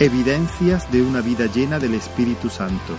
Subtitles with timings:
[0.00, 2.96] Evidencias de una vida llena del Espíritu Santo.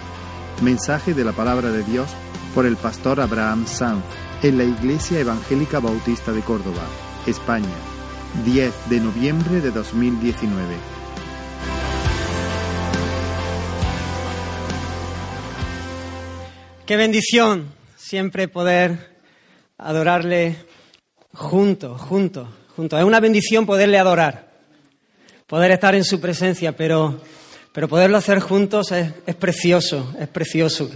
[0.61, 2.09] Mensaje de la palabra de Dios
[2.53, 4.03] por el pastor Abraham Sanz
[4.43, 6.85] en la Iglesia Evangélica Bautista de Córdoba,
[7.25, 7.69] España,
[8.43, 10.75] 10 de noviembre de 2019.
[16.85, 19.21] Qué bendición siempre poder
[19.77, 20.57] adorarle
[21.33, 22.97] junto, junto, junto.
[22.97, 24.48] Es una bendición poderle adorar,
[25.49, 27.19] poder estar en su presencia, pero,
[27.73, 30.89] pero poderlo hacer juntos es, es precioso, es precioso.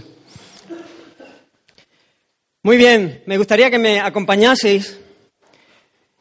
[2.62, 4.98] Muy bien, me gustaría que me acompañaseis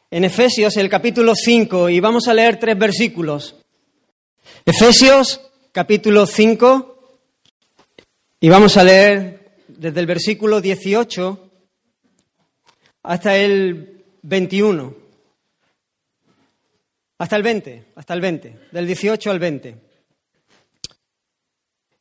[0.09, 3.55] en Efesios, el capítulo 5, y vamos a leer tres versículos.
[4.65, 5.39] Efesios,
[5.71, 7.19] capítulo 5,
[8.41, 11.51] y vamos a leer desde el versículo 18
[13.03, 15.02] hasta el 21.
[17.23, 19.75] Hasta el 20, hasta el 20, del 18 al 20.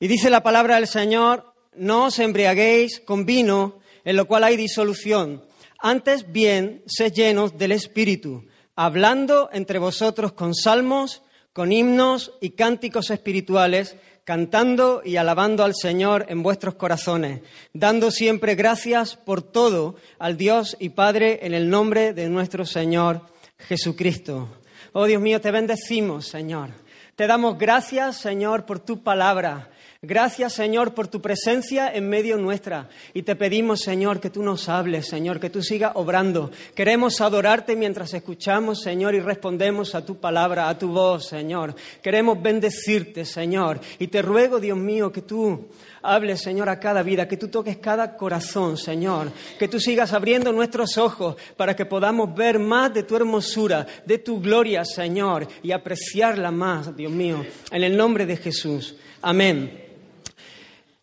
[0.00, 4.56] Y dice la palabra del Señor, no os embriaguéis con vino, en lo cual hay
[4.56, 5.44] disolución.
[5.78, 13.10] Antes bien, sed llenos del Espíritu, hablando entre vosotros con salmos, con himnos y cánticos
[13.10, 20.36] espirituales, cantando y alabando al Señor en vuestros corazones, dando siempre gracias por todo al
[20.36, 23.20] Dios y Padre en el nombre de nuestro Señor
[23.56, 24.48] Jesucristo.
[24.94, 26.68] Oh Dios mío, te bendecimos, Señor.
[27.16, 29.70] Te damos gracias, Señor, por tu palabra.
[30.02, 32.88] Gracias, Señor, por tu presencia en medio nuestra.
[33.14, 36.50] Y te pedimos, Señor, que tú nos hables, Señor, que tú sigas obrando.
[36.74, 41.74] Queremos adorarte mientras escuchamos, Señor, y respondemos a tu palabra, a tu voz, Señor.
[42.02, 43.80] Queremos bendecirte, Señor.
[43.98, 45.68] Y te ruego, Dios mío, que tú
[46.02, 49.32] hables, Señor, a cada vida, que tú toques cada corazón, Señor.
[49.58, 54.18] Que tú sigas abriendo nuestros ojos para que podamos ver más de tu hermosura, de
[54.18, 57.44] tu gloria, Señor, y apreciarla más, Dios mío.
[57.70, 58.96] En el nombre de Jesús.
[59.22, 59.82] Amén.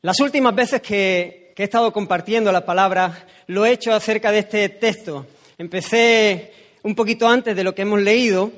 [0.01, 4.69] Las últimas veces que, he estado compartiendo la palabra lo he hecho acerca de este
[4.69, 5.27] texto.
[5.57, 6.53] Empecé
[6.83, 8.49] un poquito antes de lo que hemos leído,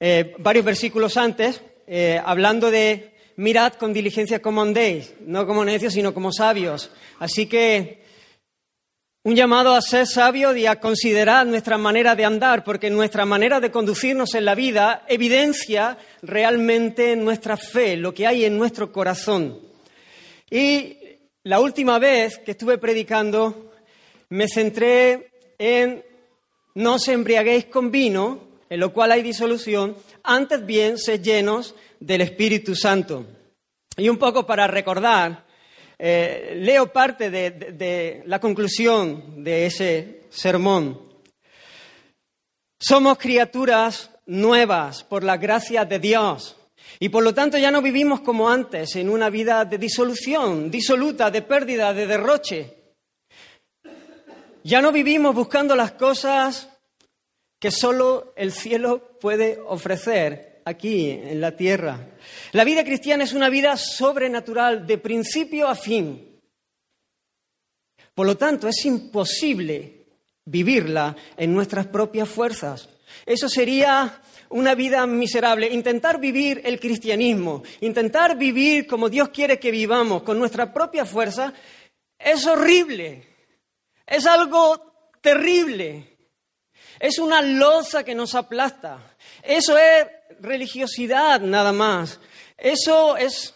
[0.00, 5.92] eh, varios versículos antes, eh, hablando de mirad con diligencia como andéis, no como necios,
[5.92, 6.90] sino como sabios.
[7.18, 8.04] Así que
[9.22, 13.58] un llamado a ser sabio y a considerar nuestra manera de andar, porque nuestra manera
[13.58, 19.60] de conducirnos en la vida evidencia realmente nuestra fe, lo que hay en nuestro corazón.
[20.48, 20.96] Y
[21.42, 23.72] la última vez que estuve predicando
[24.28, 26.04] me centré en
[26.74, 32.20] no os embriaguéis con vino, en lo cual hay disolución, antes bien sed llenos del
[32.20, 33.26] Espíritu Santo.
[33.96, 35.46] Y un poco para recordar,
[35.98, 41.00] eh, leo parte de la conclusión de ese sermón.
[42.78, 46.56] Somos criaturas nuevas por la gracia de Dios.
[46.98, 51.30] Y por lo tanto ya no vivimos como antes, en una vida de disolución, disoluta,
[51.30, 52.74] de pérdida, de derroche.
[54.62, 56.68] Ya no vivimos buscando las cosas
[57.58, 62.08] que solo el cielo puede ofrecer aquí en la tierra.
[62.52, 66.40] La vida cristiana es una vida sobrenatural de principio a fin.
[68.12, 70.06] Por lo tanto, es imposible
[70.44, 72.88] vivirla en nuestras propias fuerzas.
[73.24, 79.70] Eso sería una vida miserable, intentar vivir el cristianismo, intentar vivir como Dios quiere que
[79.70, 81.52] vivamos, con nuestra propia fuerza,
[82.18, 83.26] es horrible,
[84.06, 86.16] es algo terrible,
[86.98, 90.06] es una losa que nos aplasta, eso es
[90.40, 92.20] religiosidad nada más,
[92.56, 93.54] eso es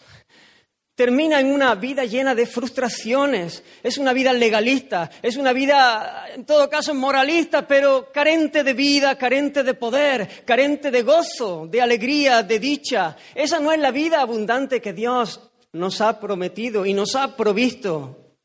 [1.01, 6.45] termina en una vida llena de frustraciones, es una vida legalista, es una vida, en
[6.45, 12.43] todo caso, moralista, pero carente de vida, carente de poder, carente de gozo, de alegría,
[12.43, 13.17] de dicha.
[13.33, 15.39] Esa no es la vida abundante que Dios
[15.73, 18.35] nos ha prometido y nos ha provisto.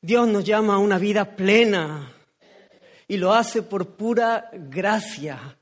[0.00, 2.10] Dios nos llama a una vida plena
[3.06, 5.58] y lo hace por pura gracia.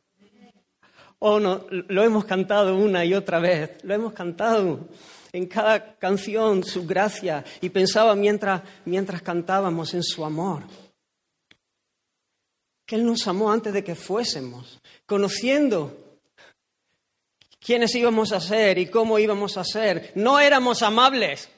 [1.21, 4.89] Oh, no, lo hemos cantado una y otra vez, lo hemos cantado
[5.33, 10.63] en cada canción su gracia y pensaba mientras, mientras cantábamos en su amor.
[12.87, 16.21] Que Él nos amó antes de que fuésemos, conociendo
[17.59, 20.13] quiénes íbamos a ser y cómo íbamos a ser.
[20.15, 21.51] No éramos amables.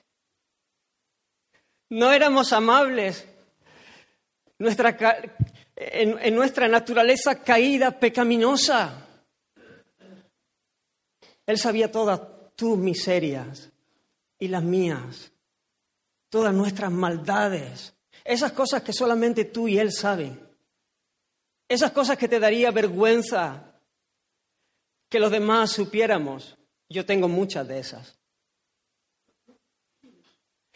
[1.90, 3.26] No éramos amables.
[4.58, 4.96] Nuestra,
[5.76, 9.06] en, en nuestra naturaleza caída, pecaminosa.
[11.50, 12.20] Él sabía todas
[12.56, 13.70] tus miserias
[14.38, 15.32] y las mías,
[16.28, 17.94] todas nuestras maldades,
[18.24, 20.40] esas cosas que solamente tú y Él saben,
[21.68, 23.70] esas cosas que te daría vergüenza
[25.08, 26.56] que los demás supiéramos.
[26.88, 28.18] Yo tengo muchas de esas.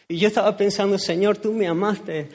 [0.07, 2.29] Y yo estaba pensando, Señor, tú me amaste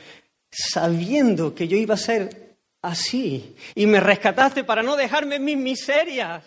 [0.51, 3.55] sabiendo que yo iba a ser así.
[3.75, 6.45] Y me rescataste para no dejarme mis miserias,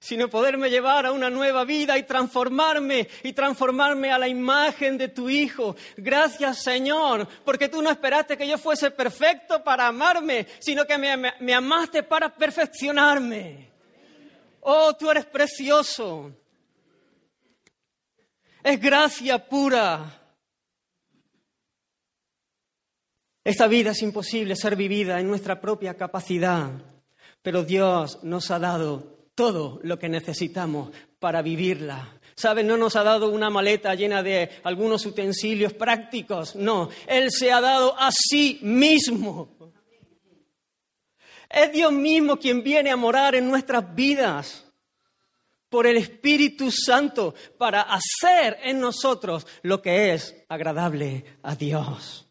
[0.00, 5.08] sino poderme llevar a una nueva vida y transformarme y transformarme a la imagen de
[5.08, 5.76] tu Hijo.
[5.98, 11.54] Gracias, Señor, porque tú no esperaste que yo fuese perfecto para amarme, sino que me,
[11.54, 13.70] amaste para perfeccionarme.
[14.62, 16.32] Oh, tú eres precioso.
[18.62, 20.16] Es gracia pura.
[23.44, 26.70] Esta vida es imposible ser vivida en nuestra propia capacidad,
[27.42, 32.20] pero Dios nos ha dado todo lo que necesitamos para vivirla.
[32.34, 32.66] ¿Saben?
[32.66, 37.60] No nos ha dado una maleta llena de algunos utensilios prácticos, no, Él se ha
[37.60, 39.56] dado a sí mismo.
[41.50, 44.64] Es Dios mismo quien viene a morar en nuestras vidas
[45.68, 52.29] por el Espíritu Santo para hacer en nosotros lo que es agradable a Dios.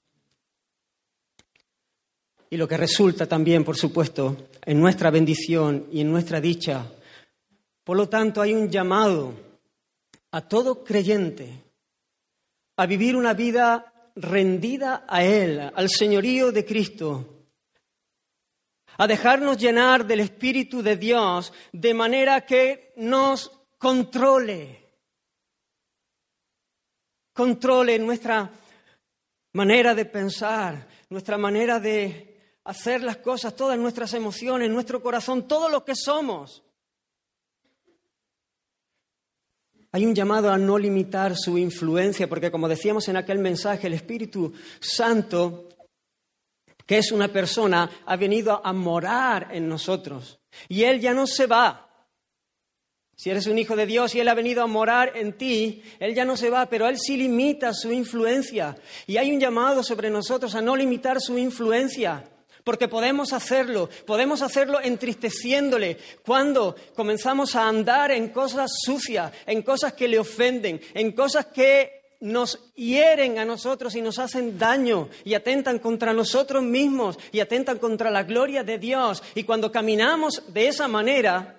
[2.49, 6.85] Y lo que resulta también, por supuesto, en nuestra bendición y en nuestra dicha.
[7.83, 9.33] Por lo tanto, hay un llamado
[10.31, 11.63] a todo creyente
[12.77, 17.39] a vivir una vida rendida a Él, al señorío de Cristo,
[18.97, 24.83] a dejarnos llenar del Espíritu de Dios de manera que nos controle,
[27.33, 28.51] controle nuestra
[29.53, 32.28] manera de pensar, nuestra manera de
[32.69, 36.63] hacer las cosas, todas nuestras emociones, nuestro corazón, todo lo que somos.
[39.91, 43.93] Hay un llamado a no limitar su influencia, porque como decíamos en aquel mensaje, el
[43.93, 45.69] Espíritu Santo
[46.89, 50.39] que es una persona, ha venido a morar en nosotros.
[50.67, 51.87] Y Él ya no se va.
[53.15, 56.15] Si eres un hijo de Dios y Él ha venido a morar en ti, Él
[56.15, 58.75] ya no se va, pero Él sí limita su influencia.
[59.05, 62.27] Y hay un llamado sobre nosotros a no limitar su influencia.
[62.69, 69.93] Porque podemos hacerlo, podemos hacerlo entristeciéndole cuando comenzamos a andar en cosas sucias, en cosas
[69.93, 75.33] que le ofenden, en cosas que nos hieren a nosotros y nos hacen daño y
[75.33, 79.23] atentan contra nosotros mismos y atentan contra la gloria de Dios.
[79.33, 81.57] Y cuando caminamos de esa manera,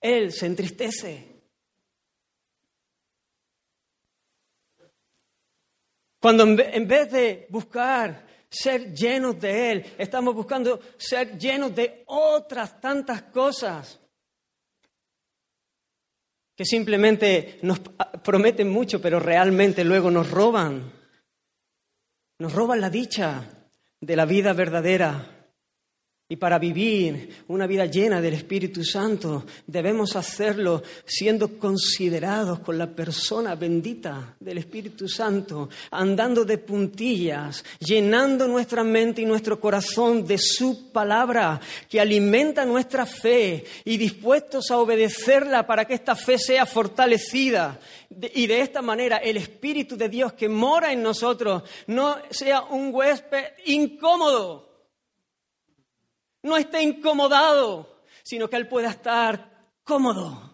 [0.00, 1.26] Él se entristece.
[6.20, 12.80] Cuando en vez de buscar ser llenos de Él, estamos buscando ser llenos de otras
[12.80, 14.00] tantas cosas
[16.56, 17.78] que simplemente nos
[18.24, 20.92] prometen mucho, pero realmente luego nos roban.
[22.40, 23.44] Nos roban la dicha
[24.00, 25.37] de la vida verdadera.
[26.30, 32.86] Y para vivir una vida llena del Espíritu Santo debemos hacerlo siendo considerados con la
[32.86, 40.36] persona bendita del Espíritu Santo, andando de puntillas, llenando nuestra mente y nuestro corazón de
[40.36, 46.66] su palabra que alimenta nuestra fe y dispuestos a obedecerla para que esta fe sea
[46.66, 47.80] fortalecida.
[48.34, 52.94] Y de esta manera el Espíritu de Dios que mora en nosotros no sea un
[52.94, 54.67] huésped incómodo
[56.42, 60.48] no esté incomodado, sino que Él pueda estar cómodo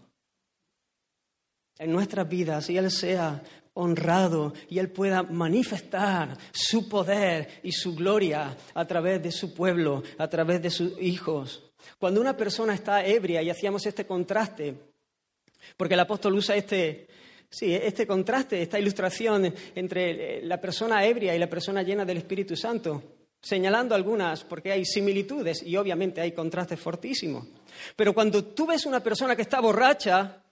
[1.78, 3.42] en nuestras vidas y Él sea
[3.74, 10.02] honrado y Él pueda manifestar su poder y su gloria a través de su pueblo,
[10.18, 11.72] a través de sus hijos.
[11.98, 14.74] Cuando una persona está ebria, y hacíamos este contraste,
[15.76, 17.08] porque el apóstol usa este,
[17.50, 22.56] sí, este contraste, esta ilustración entre la persona ebria y la persona llena del Espíritu
[22.56, 23.02] Santo
[23.44, 27.46] señalando algunas porque hay similitudes y obviamente hay contrastes fortísimos.
[27.94, 30.42] Pero cuando tú ves una persona que está borracha,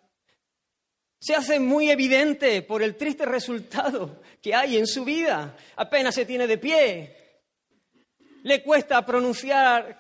[1.19, 5.57] se hace muy evidente por el triste resultado que hay en su vida.
[5.77, 7.17] Apenas se tiene de pie,
[8.43, 9.99] le cuesta pronunciar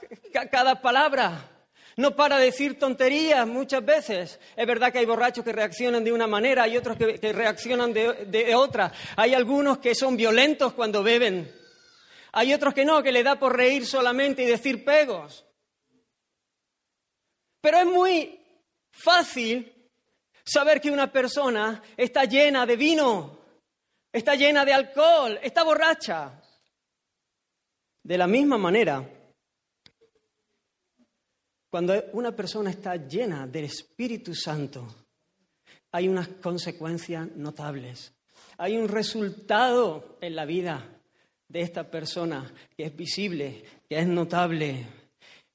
[0.50, 1.48] cada palabra,
[1.96, 4.38] no para decir tonterías muchas veces.
[4.54, 8.26] Es verdad que hay borrachos que reaccionan de una manera, hay otros que, reaccionan de,
[8.26, 8.92] de otra.
[9.16, 11.61] Hay algunos que son violentos cuando beben.
[12.32, 15.44] Hay otros que no, que le da por reír solamente y decir pegos.
[17.60, 18.40] Pero es muy
[18.90, 19.90] fácil
[20.44, 23.38] saber que una persona está llena de vino,
[24.10, 26.40] está llena de alcohol, está borracha.
[28.02, 29.08] De la misma manera,
[31.70, 34.86] cuando una persona está llena del Espíritu Santo,
[35.92, 38.12] hay unas consecuencias notables,
[38.56, 41.01] hay un resultado en la vida
[41.52, 44.86] de esta persona que es visible, que es notable.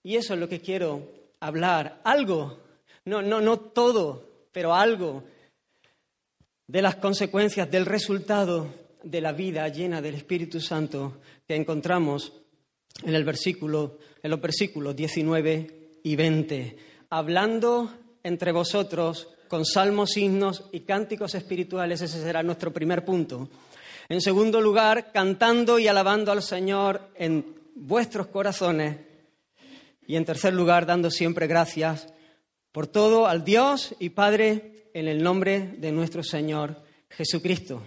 [0.03, 2.59] Y eso es lo que quiero hablar algo,
[3.05, 5.23] no, no, no todo, pero algo
[6.67, 8.67] de las consecuencias, del resultado
[9.03, 12.33] de la vida llena del Espíritu Santo que encontramos
[13.03, 16.77] en el versículo, en los versículos 19 y 20,
[17.09, 23.49] hablando entre vosotros con salmos, himnos y cánticos espirituales, ese será nuestro primer punto.
[24.09, 28.97] En segundo lugar, cantando y alabando al Señor en vuestros corazones.
[30.07, 32.07] Y en tercer lugar, dando siempre gracias
[32.71, 37.83] por todo al Dios y Padre en el nombre de nuestro Señor Jesucristo.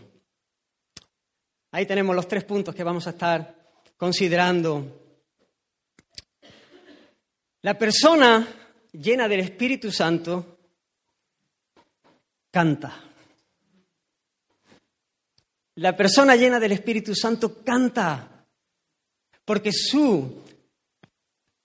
[1.73, 3.57] Ahí tenemos los tres puntos que vamos a estar
[3.97, 5.17] considerando.
[7.62, 8.47] La persona
[8.93, 10.59] llena del Espíritu Santo
[12.50, 13.10] canta.
[15.80, 18.46] La persona llena del Espíritu Santo canta,
[19.46, 20.42] porque su,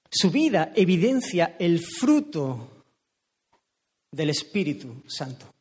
[0.09, 2.85] su vida evidencia el fruto
[4.09, 5.54] del Espíritu Santo.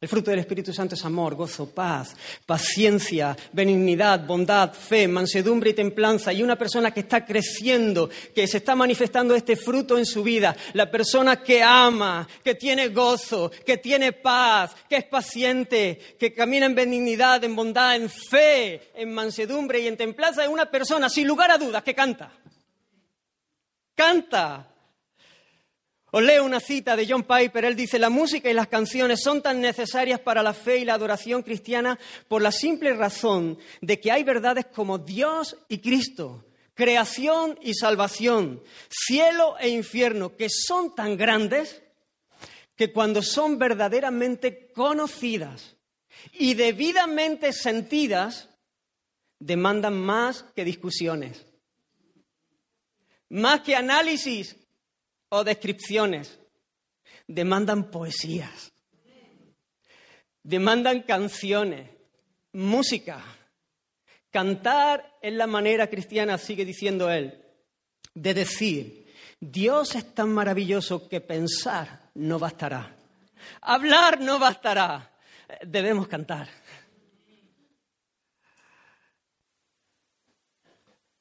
[0.00, 2.16] El fruto del Espíritu Santo es amor, gozo, paz,
[2.46, 6.32] paciencia, benignidad, bondad, fe, mansedumbre y templanza.
[6.32, 10.56] Y una persona que está creciendo, que se está manifestando este fruto en su vida,
[10.72, 16.64] la persona que ama, que tiene gozo, que tiene paz, que es paciente, que camina
[16.64, 21.28] en benignidad, en bondad, en fe, en mansedumbre y en templanza, es una persona, sin
[21.28, 22.32] lugar a dudas, que canta.
[23.94, 24.69] Canta,
[26.12, 27.64] os leo una cita de John Piper.
[27.64, 30.94] Él dice, la música y las canciones son tan necesarias para la fe y la
[30.94, 31.98] adoración cristiana
[32.28, 38.62] por la simple razón de que hay verdades como Dios y Cristo, creación y salvación,
[38.88, 41.82] cielo e infierno, que son tan grandes
[42.74, 45.76] que cuando son verdaderamente conocidas
[46.32, 48.48] y debidamente sentidas,
[49.38, 51.46] demandan más que discusiones,
[53.28, 54.56] más que análisis
[55.30, 56.38] o descripciones,
[57.26, 58.72] demandan poesías,
[60.42, 61.88] demandan canciones,
[62.52, 63.22] música.
[64.30, 67.42] Cantar es la manera cristiana, sigue diciendo él,
[68.14, 72.94] de decir, Dios es tan maravilloso que pensar no bastará,
[73.60, 75.10] hablar no bastará,
[75.62, 76.48] debemos cantar.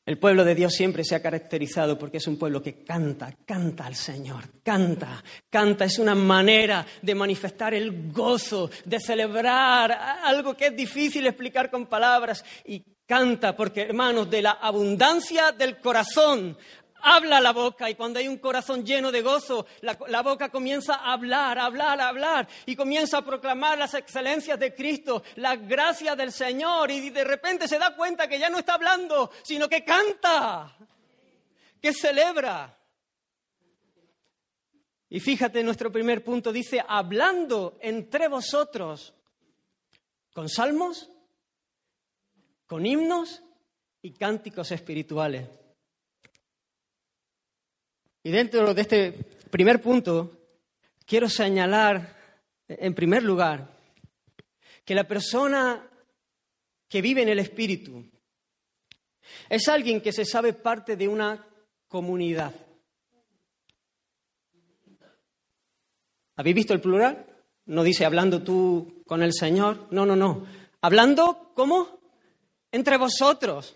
[0.10, 3.86] El pueblo de Dios siempre se ha caracterizado porque es un pueblo que canta, canta
[3.86, 5.86] al Señor, canta, canta.
[5.86, 9.92] Es una manera de manifestar el gozo, de celebrar
[10.24, 12.44] algo que es difícil explicar con palabras.
[12.66, 16.58] Y canta porque, hermanos, de la abundancia del corazón
[17.02, 21.14] habla la boca y cuando hay un corazón lleno de gozo, la, boca comienza a
[21.14, 26.32] hablar, hablar, a hablar y comienza a proclamar las excelencias de Cristo, la gracia del
[26.32, 30.76] Señor y de repente se da cuenta que ya no está hablando, sino que canta,
[31.82, 32.78] que celebra.
[35.10, 39.14] Y fíjate, nuestro primer punto dice, hablando entre vosotros
[40.34, 41.10] con salmos,
[42.68, 43.42] con himnos
[44.02, 45.48] y cánticos espirituales.
[48.30, 49.12] Y dentro de este
[49.50, 50.30] primer punto,
[51.04, 52.16] quiero señalar,
[52.68, 53.76] en primer lugar,
[54.86, 55.90] que la persona
[56.88, 58.06] que vive en el Espíritu
[59.50, 61.44] es alguien que se sabe parte de una
[61.88, 62.54] comunidad.
[66.36, 67.26] ¿Habéis visto el plural?
[67.66, 69.88] No dice hablando tú con el Señor.
[69.90, 70.46] No, no, no.
[70.82, 72.00] Hablando, ¿cómo?
[72.72, 73.76] Entre vosotros.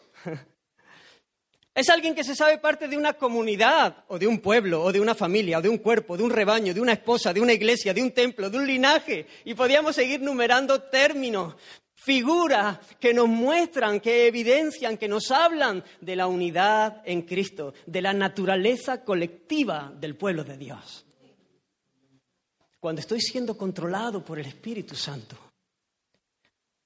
[1.75, 4.99] Es alguien que se sabe parte de una comunidad, o de un pueblo, o de
[4.99, 7.95] una familia, o de un cuerpo, de un rebaño, de una esposa, de una iglesia,
[7.95, 9.25] de un templo, de un linaje.
[9.43, 11.55] Y podríamos seguir numerando términos,
[11.95, 18.01] figuras que nos muestran, que evidencian, que nos hablan de la unidad en Cristo, de
[18.03, 21.07] la naturaleza colectiva del pueblo de Dios.
[22.79, 25.52] Cuando estoy siendo controlado por el Espíritu Santo,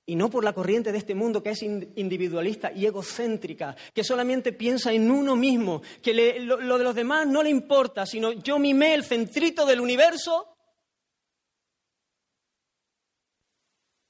[0.09, 4.53] y no por la corriente de este mundo que es individualista y egocéntrica, que solamente
[4.53, 8.57] piensa en uno mismo, que lo, lo, de los demás no le importa, sino yo
[8.57, 10.47] mimé el centrito del universo.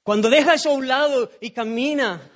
[0.04, 2.32] Cuando deja eso a un lado y camina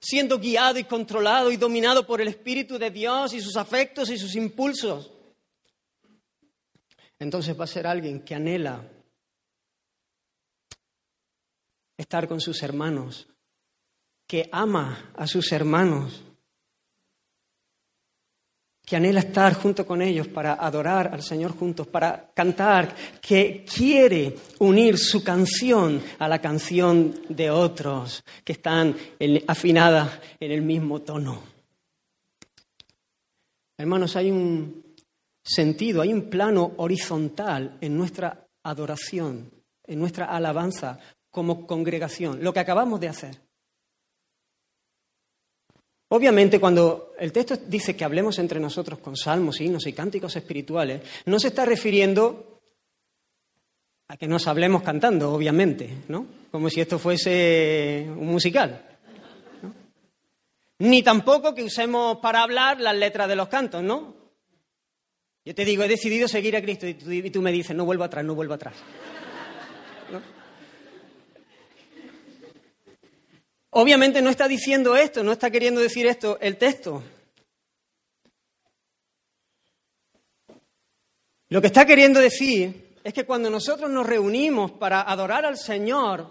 [0.00, 4.16] siendo guiado y controlado y dominado por el Espíritu de Dios y sus afectos y
[4.16, 5.12] sus impulsos,
[7.18, 8.88] entonces va a ser alguien que anhela
[12.02, 13.28] estar con sus hermanos,
[14.26, 16.22] que ama a sus hermanos,
[18.84, 24.36] que anhela estar junto con ellos para adorar al Señor juntos, para cantar, que quiere
[24.58, 28.96] unir su canción a la canción de otros que están
[29.46, 31.42] afinadas en el mismo tono.
[33.78, 34.82] Hermanos, hay un,
[35.42, 39.50] sentido, hay un plano horizontal en nuestra adoración,
[39.86, 40.98] en nuestra alabanza
[41.32, 43.40] como congregación, lo que acabamos de hacer.
[46.08, 51.00] Obviamente, cuando el texto dice que hablemos entre nosotros con salmos, himnos y cánticos espirituales,
[51.24, 52.60] no se está refiriendo
[54.08, 56.26] a que nos hablemos cantando, obviamente, ¿no?
[56.50, 58.90] Como si esto fuese un musical.
[60.80, 64.14] Ni tampoco que usemos para hablar las letras de los cantos, ¿no?
[65.46, 67.86] Yo te digo, he decidido seguir a Cristo y tú, y tú me dices, no
[67.86, 68.74] vuelvo atrás, no vuelvo atrás.
[73.74, 77.02] Obviamente no está diciendo esto, no está queriendo decir esto el texto.
[81.48, 86.28] Lo que está queriendo decir es que cuando nosotros nos reunimos para adorar al Señor,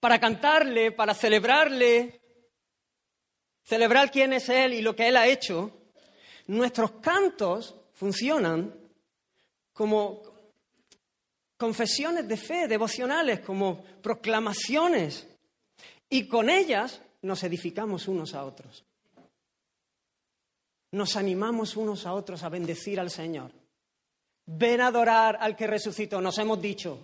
[0.00, 2.20] para cantarle, para celebrarle,
[3.62, 5.70] celebrar quién es Él y lo que Él ha hecho,
[6.48, 8.74] nuestros cantos funcionan
[9.72, 10.27] como
[11.58, 15.26] confesiones de fe, devocionales, como proclamaciones.
[16.08, 18.84] Y con ellas nos edificamos unos a otros.
[20.92, 23.50] Nos animamos unos a otros a bendecir al Señor.
[24.46, 26.98] Ven a adorar al que resucitó, nos hemos dicho.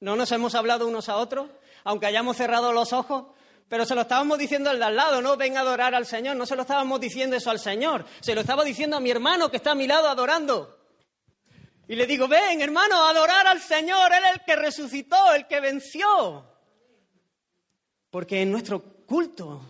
[0.00, 1.48] ¿No nos hemos hablado unos a otros?
[1.84, 3.28] Aunque hayamos cerrado los ojos,
[3.68, 6.36] pero se lo estábamos diciendo al de al lado, no ven a adorar al Señor,
[6.36, 9.50] no se lo estábamos diciendo eso al Señor, se lo estaba diciendo a mi hermano
[9.50, 10.77] que está a mi lado adorando.
[11.88, 15.60] Y le digo, ven hermano, adorar al Señor, Él es el que resucitó, el que
[15.60, 16.44] venció.
[18.10, 19.62] Porque en nuestro culto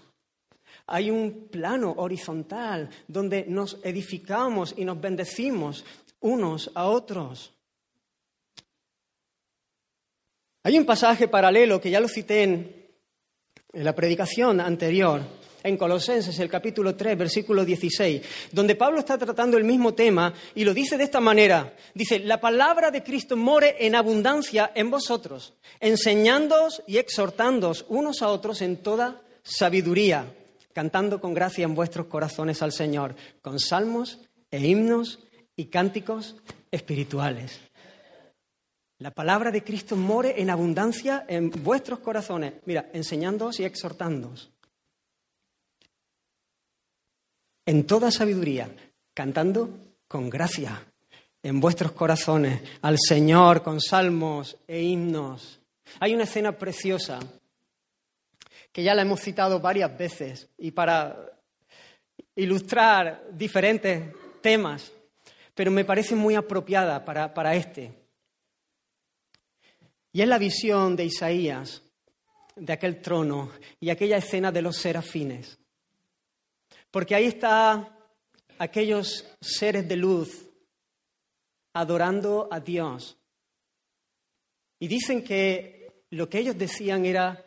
[0.86, 5.84] hay un plano horizontal donde nos edificamos y nos bendecimos
[6.20, 7.52] unos a otros.
[10.64, 12.78] Hay un pasaje paralelo que ya lo cité en,
[13.72, 15.20] la predicación anterior,
[15.62, 20.64] en Colosenses, el capítulo 3, versículo 16, donde Pablo está tratando el mismo tema y
[20.64, 21.74] lo dice de esta manera.
[21.94, 28.28] Dice, la palabra de Cristo more en abundancia en vosotros, enseñándoos y exhortándoos unos a
[28.28, 30.32] otros en toda sabiduría,
[30.72, 35.20] cantando con gracia en vuestros corazones al Señor, con salmos e himnos
[35.56, 36.36] y cánticos
[36.70, 37.60] espirituales.
[38.98, 42.54] La palabra de Cristo more en abundancia en vuestros corazones.
[42.66, 44.50] Mira, enseñándoos y exhortándoos
[47.68, 48.74] en toda sabiduría,
[49.12, 49.68] cantando
[50.08, 50.86] con gracia
[51.42, 55.60] en vuestros corazones al Señor con salmos e himnos.
[56.00, 57.18] Hay una escena preciosa
[58.72, 61.30] que ya la hemos citado varias veces y para
[62.36, 64.90] ilustrar diferentes temas,
[65.54, 67.92] pero me parece muy apropiada para, para este.
[70.10, 71.82] Y es la visión de Isaías
[72.56, 75.58] de aquel trono y aquella escena de los serafines.
[76.90, 77.96] Porque ahí está
[78.58, 80.46] aquellos seres de luz
[81.74, 83.16] adorando a Dios.
[84.80, 87.44] Y dicen que lo que ellos decían era,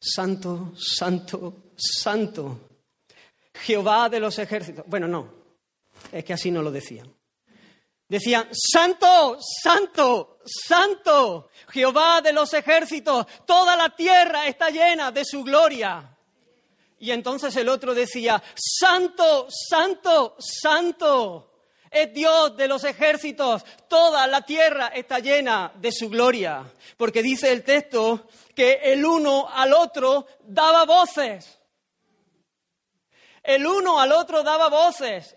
[0.00, 2.68] Santo, Santo, Santo,
[3.54, 4.84] Jehová de los ejércitos.
[4.86, 5.32] Bueno, no,
[6.10, 7.12] es que así no lo decían.
[8.08, 15.44] Decían, Santo, Santo, Santo, Jehová de los ejércitos, toda la tierra está llena de su
[15.44, 16.16] gloria.
[17.00, 21.46] Y entonces el otro decía, Santo, Santo, Santo.
[21.90, 27.50] Es Dios de los ejércitos, toda la tierra está llena de su gloria, porque dice
[27.50, 31.58] el texto que el uno al otro daba voces.
[33.42, 35.36] El uno al otro daba voces.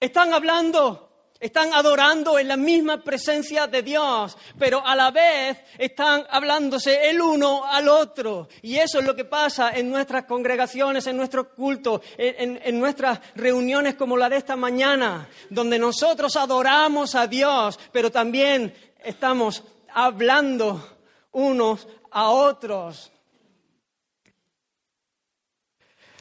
[0.00, 1.11] Están hablando
[1.42, 7.20] están adorando en la misma presencia de Dios, pero a la vez están hablándose el
[7.20, 8.48] uno al otro.
[8.62, 13.18] Y eso es lo que pasa en nuestras congregaciones, en nuestros cultos, en, en nuestras
[13.34, 20.96] reuniones como la de esta mañana, donde nosotros adoramos a Dios, pero también estamos hablando
[21.32, 23.10] unos a otros.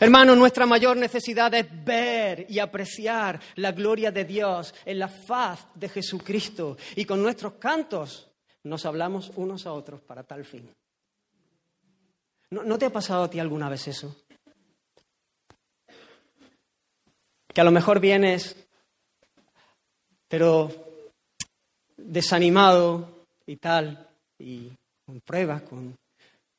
[0.01, 5.67] Hermano, nuestra mayor necesidad es ver y apreciar la gloria de Dios en la faz
[5.75, 6.75] de Jesucristo.
[6.95, 8.27] Y con nuestros cantos
[8.63, 10.67] nos hablamos unos a otros para tal fin.
[12.49, 14.23] ¿No, te ha pasado a ti alguna vez eso?
[17.53, 18.55] Que a lo mejor vienes,
[20.27, 20.71] pero
[21.95, 24.09] desanimado y tal,
[24.39, 24.71] y
[25.05, 25.95] con pruebas, con,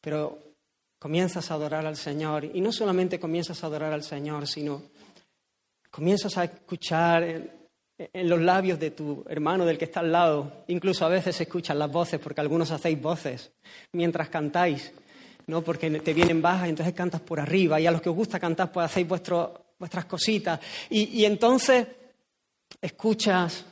[0.00, 0.51] pero
[1.02, 4.82] comienzas a adorar al Señor y no solamente comienzas a adorar al Señor, sino
[5.90, 11.04] comienzas a escuchar en, los labios de tu hermano, del que está al lado, incluso
[11.04, 13.50] a veces escuchas las voces, porque algunos hacéis voces
[13.90, 14.92] mientras cantáis,
[15.48, 15.62] ¿no?
[15.62, 18.70] porque te vienen bajas entonces cantas por arriba y a los que os gusta cantar
[18.70, 20.60] pues hacéis vuestro, vuestras cositas.
[20.88, 21.84] Y, y entonces
[22.80, 23.64] escuchas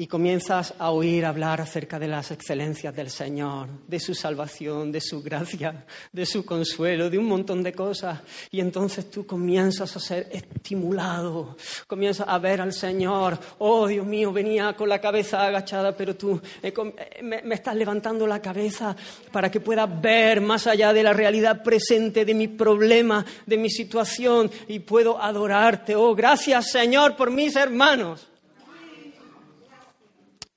[0.00, 5.02] y comienzas a oír hablar acerca de las excelencias del Señor, de su salvación, de
[5.02, 8.18] su gracia, de su consuelo, de un montón de cosas.
[8.50, 11.54] Y entonces tú comienzas a ser estimulado,
[11.86, 13.38] comienzas a ver al Señor.
[13.58, 18.26] Oh, Dios mío, venía con la cabeza agachada, pero tú eh, eh, me, estás levantando
[18.26, 18.96] la cabeza
[19.30, 23.68] para que pueda ver más allá de la realidad presente de mi problema, de mi
[23.68, 25.94] situación, y puedo adorarte.
[25.94, 28.29] Oh, gracias Señor por mis hermanos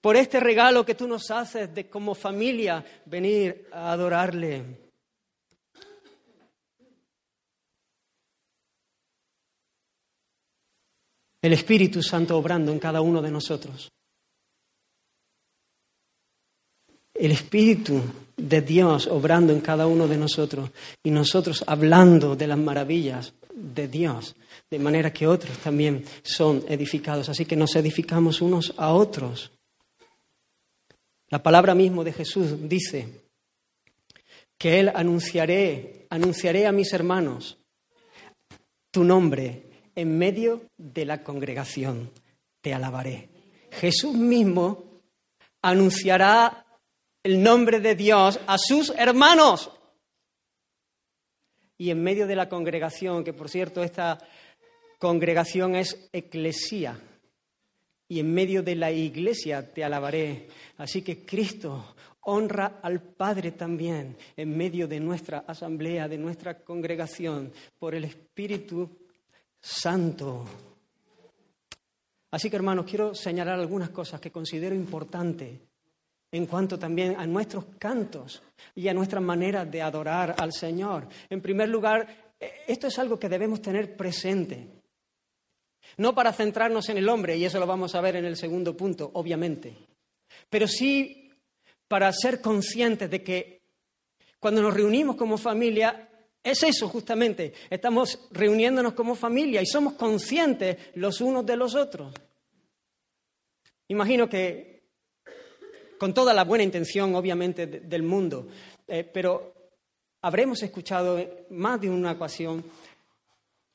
[0.03, 4.61] por este regalo que tú nos haces de como familia venir a adorarle.
[11.41, 13.93] El Espíritu Santo obrando en cada uno de nosotros.
[17.13, 18.01] El Espíritu
[18.35, 20.69] de Dios obrando en cada uno de nosotros
[21.01, 24.35] y nosotros hablando de las maravillas de Dios,
[24.69, 27.29] de manera que otros también son edificados.
[27.29, 29.49] Así que nos edificamos unos a otros.
[31.33, 33.23] La palabra mismo de Jesús dice
[34.55, 37.57] que Él anunciaré, anunciaré a mis hermanos
[38.91, 42.11] tu nombre en medio de la congregación.
[42.61, 43.29] Te alabaré.
[43.71, 45.01] Jesús mismo
[45.63, 46.67] anunciará
[47.23, 49.71] el nombre de Dios a sus hermanos.
[51.79, 54.19] Y en medio de la congregación, que por cierto esta
[54.99, 57.01] congregación es eclesía,
[58.13, 60.47] y en medio de la iglesia te alabaré.
[60.77, 67.51] Así que Cristo honra al Padre también en medio de nuestra asamblea, de nuestra congregación,
[67.79, 68.87] por el Espíritu
[69.59, 70.45] Santo.
[72.29, 75.59] Así que hermanos, quiero señalar algunas cosas que considero importantes
[76.31, 78.43] en cuanto también a nuestros cantos
[78.75, 81.07] y a nuestra manera de adorar al Señor.
[81.31, 82.35] En primer lugar,
[82.67, 84.72] esto es algo que debemos tener presente.
[85.97, 88.75] No para centrarnos en el hombre, y eso lo vamos a ver en el segundo
[88.75, 89.75] punto, obviamente,
[90.49, 91.31] pero sí
[91.87, 93.61] para ser conscientes de que
[94.39, 96.09] cuando nos reunimos como familia,
[96.43, 102.13] es eso justamente, estamos reuniéndonos como familia y somos conscientes los unos de los otros.
[103.87, 104.73] Imagino que
[105.97, 108.47] con toda la buena intención, obviamente, del mundo,
[108.87, 109.53] eh, pero
[110.21, 112.63] habremos escuchado más de una ocasión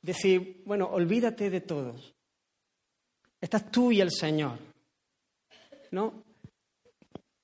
[0.03, 2.15] decir, bueno, olvídate de todos.
[3.41, 4.59] Estás tú y el Señor.
[5.91, 6.25] ¿No?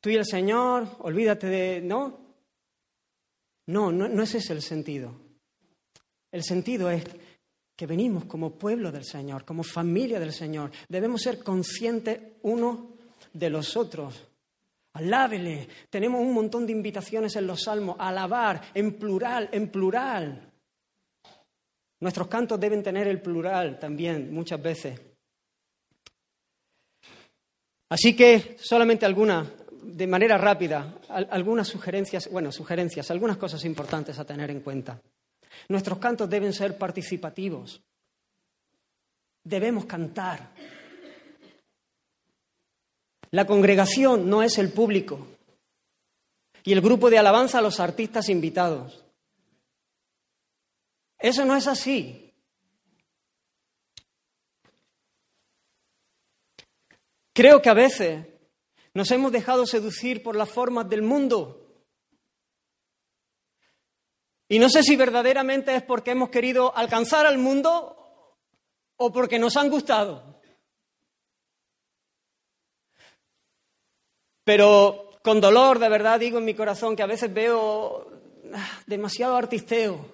[0.01, 1.81] Tú y el Señor, olvídate de...
[1.81, 2.21] ¿No?
[3.67, 5.15] No, no, no es ese el sentido.
[6.31, 7.05] El sentido es
[7.77, 10.71] que venimos como pueblo del Señor, como familia del Señor.
[10.89, 12.97] Debemos ser conscientes uno
[13.33, 14.29] de los otros.
[14.93, 15.69] Alábele.
[15.91, 17.97] Tenemos un montón de invitaciones en los salmos.
[17.99, 20.53] alabar en plural, en plural.
[22.05, 25.01] Nuestros cantos deben tener el plural también muchas veces.
[27.89, 29.51] Así que solamente alguna,
[29.83, 35.01] de manera rápida, algunas sugerencias, bueno, sugerencias, algunas cosas importantes a tener en cuenta.
[35.71, 37.81] Nuestros cantos deben ser participativos.
[39.43, 40.51] Debemos cantar.
[43.31, 45.27] La congregación no es el público
[46.65, 49.04] y el grupo de alabanza los artistas invitados.
[51.25, 52.35] Eso no es así.
[57.33, 58.27] Creo que a veces
[58.93, 61.83] nos hemos dejado seducir por las formas del mundo.
[64.51, 68.37] Y no sé si verdaderamente es porque hemos querido alcanzar al mundo
[68.97, 70.43] o porque nos han gustado.
[74.45, 78.13] Pero con dolor, de verdad, digo en mi corazón que a veces veo
[78.53, 80.13] ah, demasiado artisteo.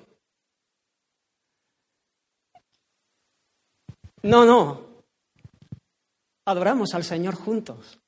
[4.22, 4.90] No, no.
[6.44, 7.98] Adoramos al Señor juntos.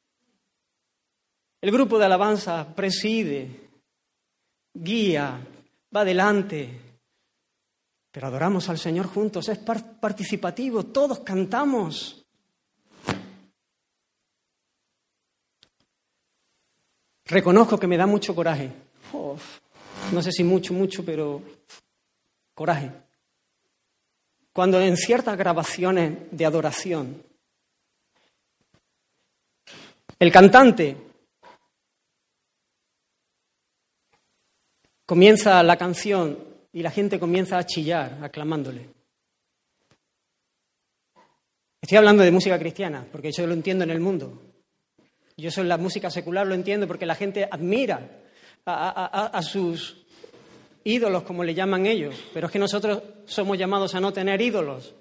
[1.61, 3.70] El grupo de alabanza preside,
[4.75, 5.46] guía,
[5.94, 6.81] va adelante.
[8.11, 12.25] Pero adoramos al Señor juntos, es participativo, todos cantamos.
[17.25, 18.70] Reconozco que me da mucho coraje.
[20.12, 21.40] no sé si mucho, mucho, pero
[22.55, 22.90] coraje
[24.53, 27.23] cuando en ciertas grabaciones de adoración
[30.19, 30.97] el cantante
[35.07, 36.38] comienza la canción
[36.73, 38.88] y la gente comienza a chillar aclamándole.
[41.81, 44.41] Estoy hablando de música cristiana, porque yo lo entiendo en el mundo.
[45.37, 48.23] Yo soy la música secular, lo entiendo porque la gente admira
[48.65, 50.02] a, a sus
[50.85, 54.95] ídolos, como le llaman ellos, pero es que nosotros somos llamados a no tener ídolos,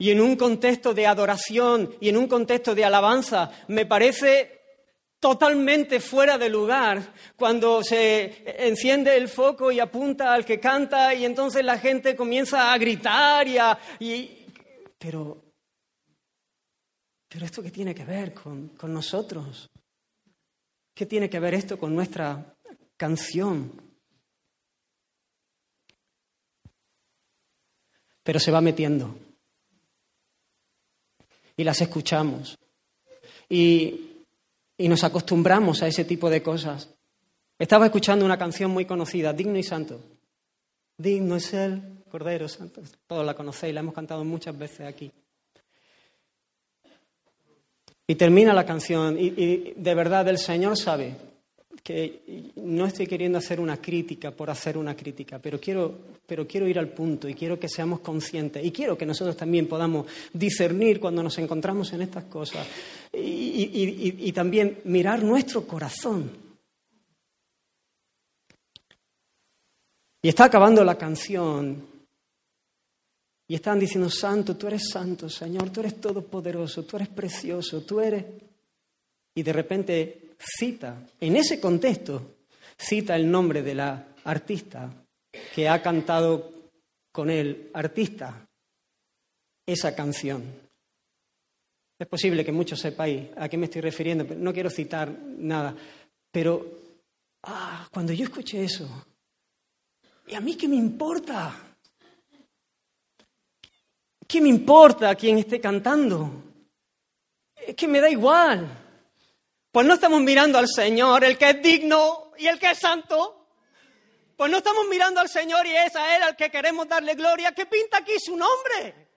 [0.00, 4.60] y en un contexto de adoración y en un contexto de alabanza, me parece
[5.20, 11.26] totalmente fuera de lugar cuando se enciende el foco y apunta al que canta y
[11.26, 13.78] entonces la gente comienza a gritar y a...
[14.98, 15.44] pero,
[17.28, 19.68] pero esto qué tiene que ver con, con nosotros?
[20.94, 22.54] ¿Qué tiene que ver esto con nuestra
[23.00, 23.72] canción?
[28.22, 29.16] Pero se va metiendo
[31.56, 32.58] y las escuchamos.
[33.48, 34.10] Y
[34.80, 36.88] y nos acostumbramos a ese tipo de cosas.
[37.58, 40.00] Estaba escuchando una canción muy conocida, Digno y Santo.
[40.96, 42.80] Digno es el Cordero Santo.
[43.06, 45.12] Todos la conocéis, la hemos cantado muchas veces aquí.
[48.06, 51.14] Y termina la canción y, y de verdad el Señor sabe
[51.82, 56.68] que no estoy queriendo hacer una crítica por hacer una crítica, pero quiero, pero quiero
[56.68, 58.64] ir al punto y quiero que seamos conscientes.
[58.64, 62.66] Y quiero que nosotros también podamos discernir cuando nos encontramos en estas cosas
[63.12, 66.30] y, y también mirar nuestro corazón.
[70.22, 71.88] Y está acabando la canción.
[73.48, 78.00] Y están diciendo, Santo, tú eres santo, Señor, tú eres todopoderoso, tú eres precioso, tú
[78.00, 78.24] eres...
[79.34, 82.36] Y de repente cita, en ese contexto,
[82.76, 84.90] cita el nombre de la artista
[85.54, 86.52] que ha cantado
[87.12, 88.46] con el artista
[89.66, 90.42] esa canción.
[91.98, 95.76] Es posible que muchos sepáis a qué me estoy refiriendo, pero no quiero citar nada.
[96.32, 96.66] Pero
[97.42, 98.88] ah, cuando yo escuché eso,
[100.26, 101.54] ¿y a mí qué me importa?
[104.26, 106.44] ¿Qué me importa quién esté cantando?
[107.54, 108.66] Es que me da igual.
[109.72, 113.46] Pues no estamos mirando al Señor, el que es digno y el que es santo.
[114.36, 117.52] Pues no estamos mirando al Señor y es a Él al que queremos darle gloria.
[117.52, 119.08] ¿Qué pinta aquí su nombre?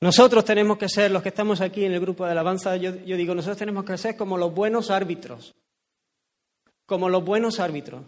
[0.00, 3.16] Nosotros tenemos que ser, los que estamos aquí en el grupo de alabanza, yo, yo,
[3.16, 5.56] digo, nosotros tenemos que ser como los buenos árbitros.
[6.84, 8.04] Como los buenos árbitros.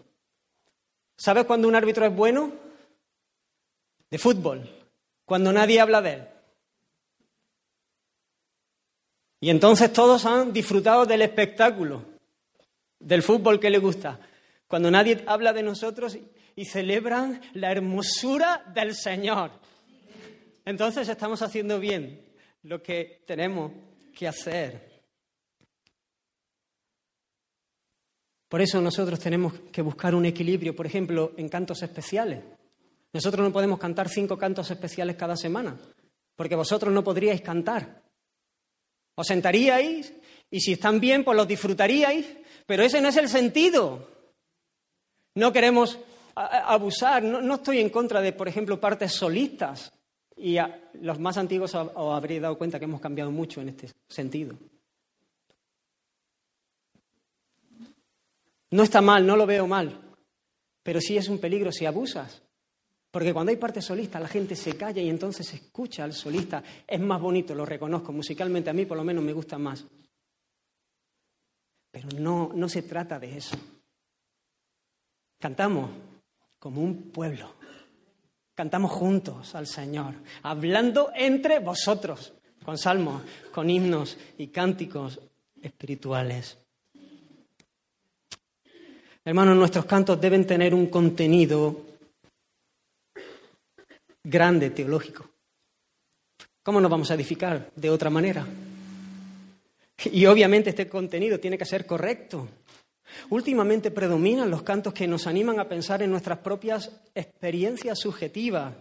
[1.16, 2.67] ¿Sabes cuándo un árbitro es bueno?
[4.10, 4.68] De fútbol,
[5.24, 6.28] cuando nadie habla de él.
[9.40, 12.04] Y entonces todos han disfrutado del espectáculo,
[12.98, 14.18] del fútbol que les gusta,
[14.66, 16.18] cuando nadie habla de nosotros
[16.56, 19.52] y celebran la hermosura del Señor.
[20.64, 22.20] Entonces estamos haciendo bien
[22.64, 23.72] lo que tenemos
[24.16, 24.88] que hacer.
[28.48, 32.42] Por eso nosotros tenemos que buscar un equilibrio, por ejemplo, en cantos especiales.
[33.12, 35.78] Nosotros no podemos cantar cinco cantos especiales cada semana,
[36.36, 38.02] porque vosotros no podríais cantar.
[39.14, 40.12] Os sentaríais
[40.50, 42.26] y si están bien, pues los disfrutaríais,
[42.66, 44.08] pero ese no es el sentido.
[45.34, 45.98] No queremos
[46.34, 49.92] abusar, no, estoy en contra de, por ejemplo, partes solistas.
[50.36, 50.56] Y
[51.00, 54.54] los más antiguos os habréis dado cuenta que hemos cambiado mucho en este sentido.
[58.70, 59.98] No está mal, no lo veo mal,
[60.82, 62.42] pero sí es un peligro si abusas.
[63.18, 66.62] Porque cuando hay parte solista la gente se calla y entonces escucha al solista.
[66.86, 68.12] Es más bonito, lo reconozco.
[68.12, 69.84] Musicalmente a mí por lo menos me gusta más.
[71.90, 73.56] Pero no, no se trata de eso.
[75.40, 75.90] Cantamos
[76.60, 77.56] como un pueblo.
[78.54, 85.18] Cantamos juntos al Señor, hablando entre vosotros, con salmos, con himnos y cánticos
[85.60, 86.56] espirituales.
[89.24, 91.87] Hermanos, nuestros cantos deben tener un contenido
[94.28, 95.28] grande teológico.
[96.62, 98.46] ¿Cómo nos vamos a edificar de otra manera?
[100.12, 102.46] Y obviamente este contenido tiene que ser correcto.
[103.30, 108.74] Últimamente predominan los cantos que nos animan a pensar en nuestras propias experiencias subjetivas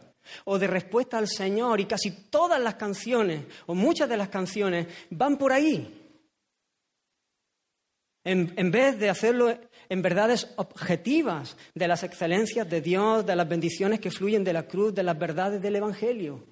[0.43, 4.87] o de respuesta al Señor y casi todas las canciones o muchas de las canciones
[5.09, 6.03] van por ahí.
[8.25, 9.57] En, en vez de hacerlo
[9.89, 14.67] en verdades objetivas de las excelencias de Dios, de las bendiciones que fluyen de la
[14.67, 16.43] cruz, de las verdades del Evangelio.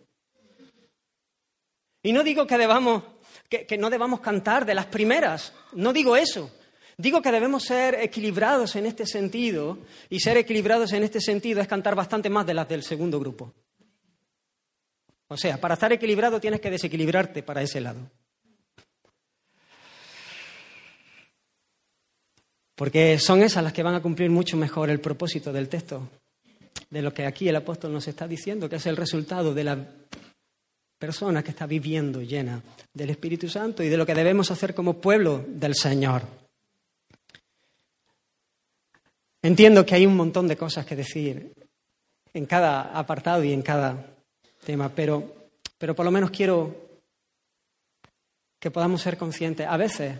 [2.04, 3.04] Y no digo que, debamos,
[3.50, 6.52] que, no debamos cantar de las primeras, no digo eso.
[6.98, 11.67] Digo que debemos ser equilibrados en este sentido, y ser equilibrados en este sentido es
[11.67, 13.54] cantar bastante más de las del segundo grupo.
[15.28, 18.00] O sea, para estar equilibrado tienes que desequilibrarte para ese lado.
[22.76, 26.10] Porque son esas las que van a cumplir mucho mejor el propósito del texto,
[26.90, 29.78] de lo que aquí el apóstol nos está diciendo, que es el resultado de la
[30.98, 32.62] persona que está viviendo llena
[32.94, 36.24] del Espíritu Santo y de lo que debemos hacer como pueblo del Señor.
[39.42, 41.54] Entiendo que hay un montón de cosas que decir
[42.34, 44.06] en cada apartado y en cada
[44.66, 46.76] tema, pero, pero por lo menos quiero
[48.60, 49.68] que podamos ser conscientes.
[49.68, 50.20] A veces,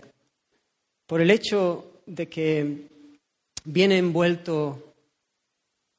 [1.06, 2.88] por el hecho de que
[3.64, 4.94] viene envuelto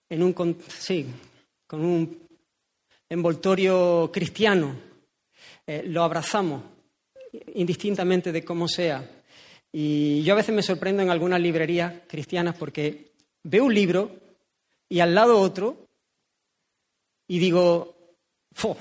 [0.09, 1.05] en un, sí,
[1.67, 2.27] con un
[3.09, 4.75] envoltorio cristiano,
[5.65, 6.63] eh, lo abrazamos
[7.55, 9.07] indistintamente de cómo sea.
[9.71, 13.11] Y yo a veces me sorprendo en algunas librerías cristianas porque
[13.43, 14.11] veo un libro
[14.89, 15.87] y al lado otro
[17.27, 17.95] y digo,
[18.53, 18.77] ¡fo!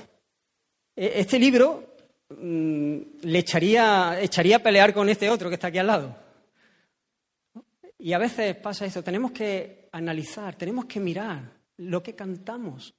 [0.95, 1.95] E-, este libro
[2.29, 6.26] mm, le echaría, echaría a pelear con este otro que está aquí al lado.
[7.99, 12.93] Y a veces pasa eso, tenemos que analizar, tenemos que mirar lo que cantamos.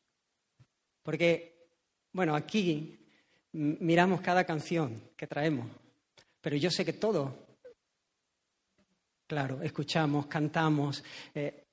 [1.02, 1.68] Porque,
[2.12, 2.98] bueno, aquí
[3.52, 5.68] miramos cada canción que traemos,
[6.40, 7.46] pero yo sé que todo,
[9.26, 11.02] claro, escuchamos, cantamos,
[11.34, 11.64] eh,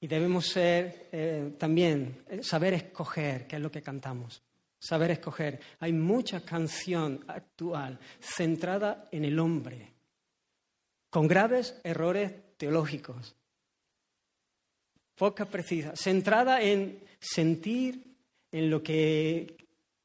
[0.00, 4.42] y debemos ser eh, también, eh, saber escoger qué es lo que cantamos.
[4.80, 5.58] Saber escoger.
[5.80, 9.97] Hay mucha canción actual centrada en el hombre,
[11.10, 13.34] con graves errores teológicos,
[15.14, 18.16] poca precisa, centrada en sentir,
[18.52, 19.56] en lo que...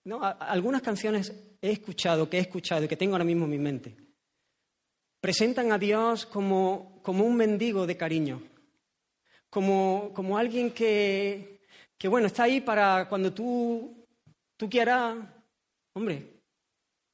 [0.05, 0.21] ¿no?
[0.23, 3.95] Algunas canciones he escuchado, que he escuchado y que tengo ahora mismo en mi mente,
[5.21, 8.41] presentan a Dios como, como un mendigo de cariño
[9.53, 11.59] como, alguien que,
[12.05, 14.03] bueno, está ahí para cuando tú,
[14.57, 15.15] tú quieras,
[15.93, 16.41] hombre,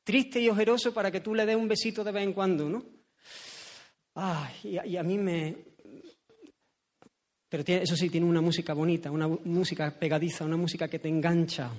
[0.04, 2.86] triste y ojeroso para que tú le des un besito de vez en cuando, ¿no?
[4.22, 5.56] Ah, y, a mí me...
[7.48, 11.72] Pero eso sí, tiene una música bonita, una música pegadiza, una música que te engancha.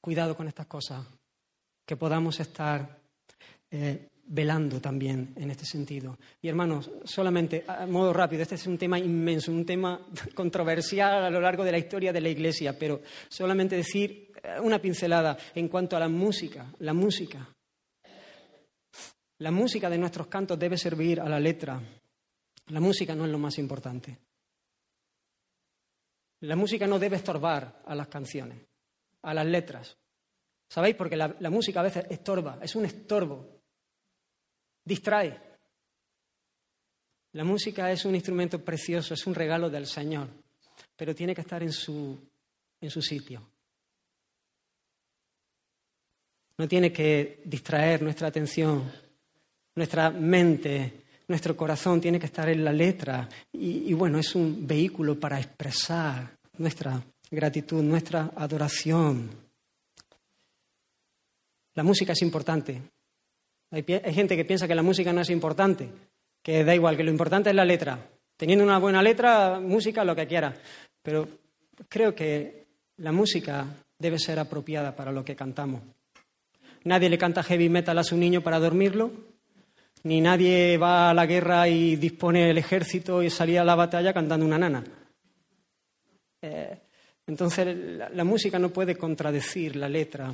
[0.00, 1.06] Cuidado con estas cosas,
[1.86, 2.98] que podamos estar
[3.70, 6.18] eh, velando también en este sentido.
[6.42, 10.00] Y hermanos, solamente a modo rápido, este es un tema inmenso, un tema
[10.34, 14.80] controversial a lo largo de la historia de la Iglesia, pero solamente decir eh, una
[14.80, 17.48] pincelada en cuanto a la música, la música.
[19.38, 21.80] La música de nuestros cantos debe servir a la letra.
[22.68, 24.18] La música no es lo más importante.
[26.40, 28.58] La música no debe estorbar a las canciones,
[29.22, 29.96] a las letras.
[30.68, 30.96] ¿Sabéis?
[30.96, 33.58] Porque la, música a veces estorba, es un estorbo
[34.84, 35.38] distrae.
[37.32, 40.28] La música es un instrumento precioso, es un regalo del Señor,
[40.96, 42.18] pero tiene que estar en su,
[42.80, 43.50] en su sitio.
[46.56, 48.90] No tiene que distraer nuestra atención,
[49.78, 53.28] nuestra mente, nuestro corazón tiene que estar en la letra.
[53.52, 59.30] Y, bueno, es un vehículo para expresar nuestra gratitud, nuestra adoración.
[61.74, 62.82] La música es importante,
[63.70, 65.88] hay, gente que piensa que la música no es importante,
[66.42, 67.98] que da igual, que lo importante es la letra.
[68.36, 70.54] Teniendo una buena letra, música, lo que quiera.
[71.02, 71.28] Pero
[71.88, 73.66] creo que la música
[73.98, 75.82] debe ser apropiada para lo que cantamos.
[76.84, 79.10] Nadie le canta heavy metal a su niño para dormirlo,
[80.04, 84.12] ni nadie va a la guerra y dispone el ejército y salía a la batalla
[84.12, 84.84] cantando una nana.
[86.40, 86.78] Eh,
[87.26, 87.76] entonces
[88.14, 90.32] la música no puede contradecir la letra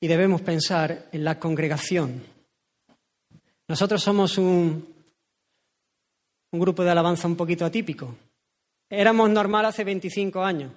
[0.00, 2.22] y debemos pensar en la congregación.
[3.66, 4.94] Nosotros somos un,
[6.52, 8.14] un grupo de alabanza un poquito atípico.
[8.88, 10.72] Éramos normal hace 25 años,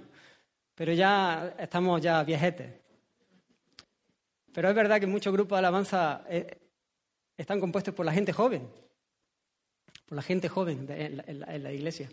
[0.75, 2.80] pero ya estamos ya viejetes.
[4.53, 6.57] Pero es verdad que muchos grupos de alabanza eh,
[7.37, 8.67] están compuestos por la gente joven,
[10.05, 12.09] por la gente joven en, la, iglesia.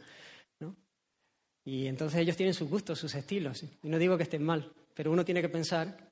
[1.65, 3.63] Y entonces ellos tienen sus gustos, sus estilos.
[3.83, 6.09] Y no digo que estén mal, pero uno tiene que pensar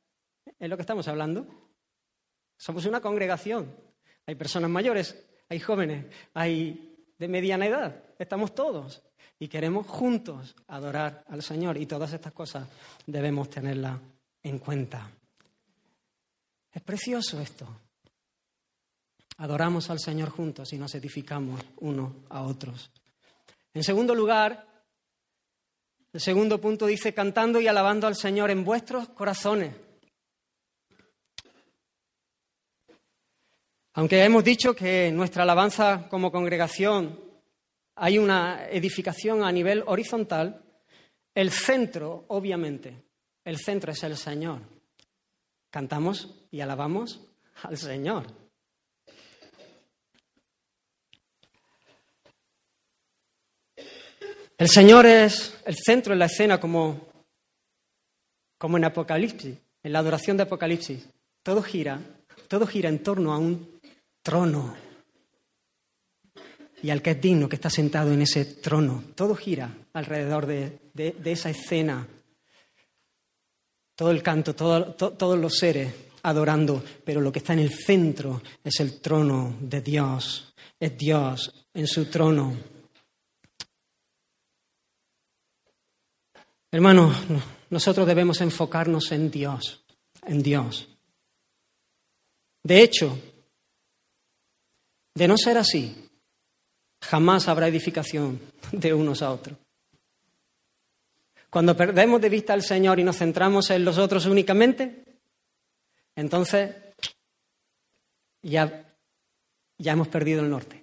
[0.59, 1.47] es lo que estamos hablando.
[2.57, 3.75] Somos una congregación.
[4.27, 8.05] Hay personas mayores, hay jóvenes, hay de mediana edad.
[8.19, 9.03] Estamos todos
[9.39, 12.69] y queremos juntos adorar al Señor y todas estas cosas
[13.07, 13.99] debemos tenerlas
[14.43, 15.11] en cuenta.
[16.77, 17.67] Es precioso esto.
[19.39, 22.93] Adoramos al Señor juntos y nos edificamos unos a otros.
[23.73, 24.85] En segundo lugar,
[26.13, 29.75] el segundo punto dice, cantando y alabando al Señor en vuestros corazones.
[33.95, 37.19] Aunque hemos dicho que nuestra alabanza como congregación
[37.95, 40.63] hay una edificación a nivel horizontal,
[41.35, 43.03] el centro, obviamente,
[43.43, 44.76] el centro es el Señor.
[45.77, 47.21] Cantamos y alabamos
[47.65, 48.25] al Señor.
[54.57, 57.07] El Señor es el centro en la escena como,
[58.57, 61.11] como en Apocalipsis, en la adoración de Apocalipsis.
[61.43, 62.01] Todo gira,
[62.49, 63.79] todo gira en torno a un
[64.23, 64.75] trono.
[66.83, 69.05] y al que es digno, que está sentado en ese trono.
[69.15, 70.81] Todo gira alrededor de,
[71.23, 72.09] esa escena.
[73.97, 75.93] Todo el canto, todos los seres
[76.23, 80.53] adorando, pero lo que está en el centro es el trono de Dios.
[80.79, 82.57] Es Dios en su trono.
[86.71, 87.17] Hermanos,
[87.71, 89.83] nosotros debemos enfocarnos en Dios,
[90.27, 90.89] en Dios.
[92.63, 93.19] De hecho,
[95.15, 96.11] de no ser así,
[97.01, 98.41] jamás habrá edificación
[98.73, 99.57] de unos a otros.
[101.51, 105.05] Cuando perdemos de vista al Señor y nos centramos en los otros únicamente,
[106.15, 106.75] entonces
[108.43, 108.85] ya,
[109.79, 110.83] ya hemos perdido el norte.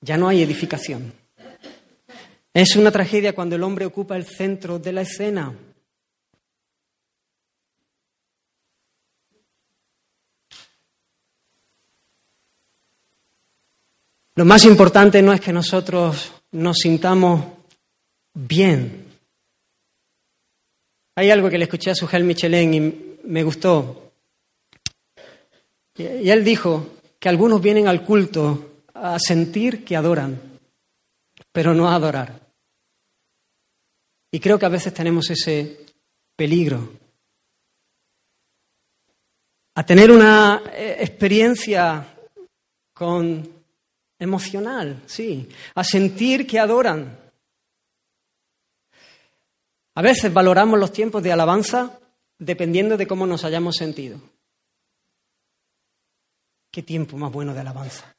[0.00, 1.12] Ya no hay edificación.
[2.54, 5.54] Es una tragedia cuando el hombre ocupa el centro de la escena.
[14.34, 17.57] Lo más importante no es que nosotros nos sintamos
[18.46, 19.04] bien.
[21.16, 22.80] Hay algo que le escuché a Sujel Michelin y
[23.24, 24.12] me gustó.
[25.96, 30.40] Y él dijo que algunos vienen al culto a sentir que adoran,
[31.50, 32.40] pero no a adorar.
[34.30, 35.86] Y creo que a veces tenemos ese
[36.36, 36.92] peligro.
[39.74, 42.14] A tener una eh, experiencia
[42.92, 43.48] con
[44.20, 47.27] emocional, sí, a sentir que adoran.
[49.98, 51.98] A veces valoramos los tiempos de alabanza
[52.38, 54.20] dependiendo de cómo nos hayamos sentido.
[56.70, 58.14] Qué tiempo más bueno de alabanza.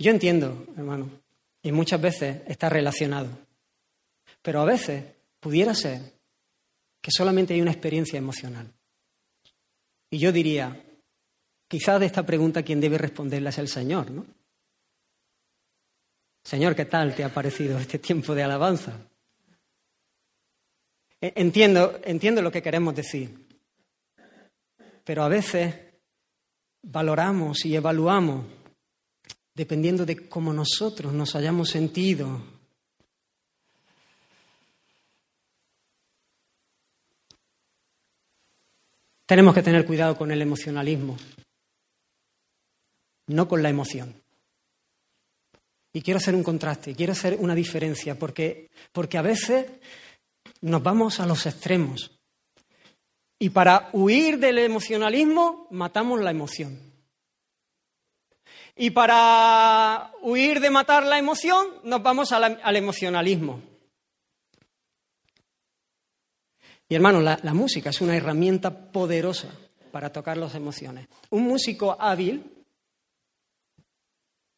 [0.00, 1.08] Yo entiendo, hermano,
[1.62, 3.28] y muchas veces está relacionado.
[4.42, 5.04] Pero a veces
[5.38, 6.00] pudiera ser
[7.00, 8.66] que solamente hay una experiencia emocional.
[10.10, 10.76] Y yo diría,
[11.68, 14.26] quizás de esta pregunta quien debe responderla es el Señor, ¿no?
[16.44, 18.98] Señor, ¿qué tal te ha parecido este tiempo de alabanza?
[21.20, 23.46] E, entiendo, entiendo lo que queremos decir,
[25.04, 25.74] pero a veces
[26.82, 28.44] valoramos y evaluamos
[29.54, 32.42] dependiendo de cómo nosotros nos hayamos sentido.
[39.26, 41.16] Tenemos que tener cuidado con el emocionalismo,
[43.28, 44.14] no con la emoción.
[45.92, 49.66] Y quiero hacer un contraste, quiero hacer una diferencia, porque, porque a veces
[50.62, 52.10] nos vamos a los extremos.
[53.38, 56.78] Y para huir del emocionalismo, matamos la emoción.
[58.76, 63.60] Y para huir de matar la emoción, nos vamos al, emocionalismo.
[66.88, 69.48] Y hermano, la, la música es una herramienta poderosa
[69.90, 71.08] para tocar las emociones.
[71.30, 72.51] Un músico hábil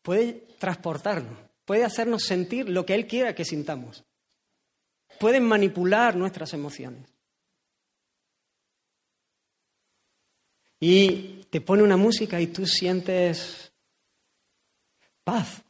[0.05, 4.05] puede transportarnos, puede hacernos sentir lo que él quiera que sintamos.
[5.19, 7.09] Puede manipular nuestras emociones.
[10.79, 13.73] Y te pone una música y tú sientes
[15.25, 15.64] paz.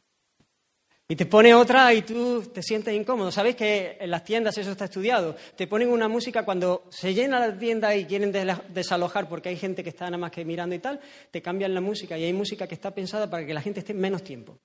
[1.07, 3.31] Y te pone otra y tú te sientes incómodo.
[3.31, 5.35] ¿Sabéis que en las tiendas eso está estudiado?
[5.55, 8.31] Te ponen una música cuando se llena la tienda y quieren
[8.69, 10.99] desalojar porque hay gente que está nada más que mirando y tal,
[11.29, 13.93] te cambian la música y hay música que está pensada para que la gente esté
[13.93, 14.57] menos tiempo.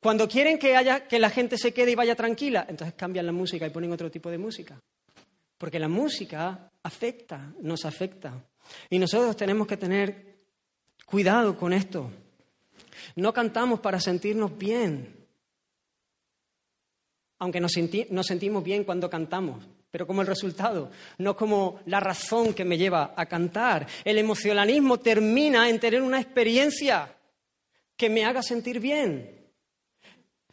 [0.00, 3.30] Cuando quieren que, haya, que la gente se quede y vaya tranquila, entonces cambian la
[3.30, 4.76] música y ponen otro tipo de música.
[5.56, 8.44] Porque la música afecta, nos afecta.
[8.90, 10.40] Y nosotros tenemos que tener
[11.06, 12.10] cuidado con esto.
[13.16, 15.22] No cantamos para sentirnos bien,
[17.42, 22.64] aunque nos, sentimos bien cuando cantamos, pero como el resultado, no como la razón que
[22.64, 23.84] me lleva a cantar.
[24.04, 27.12] El emocionalismo termina en tener una experiencia
[27.96, 29.42] que me haga sentir bien.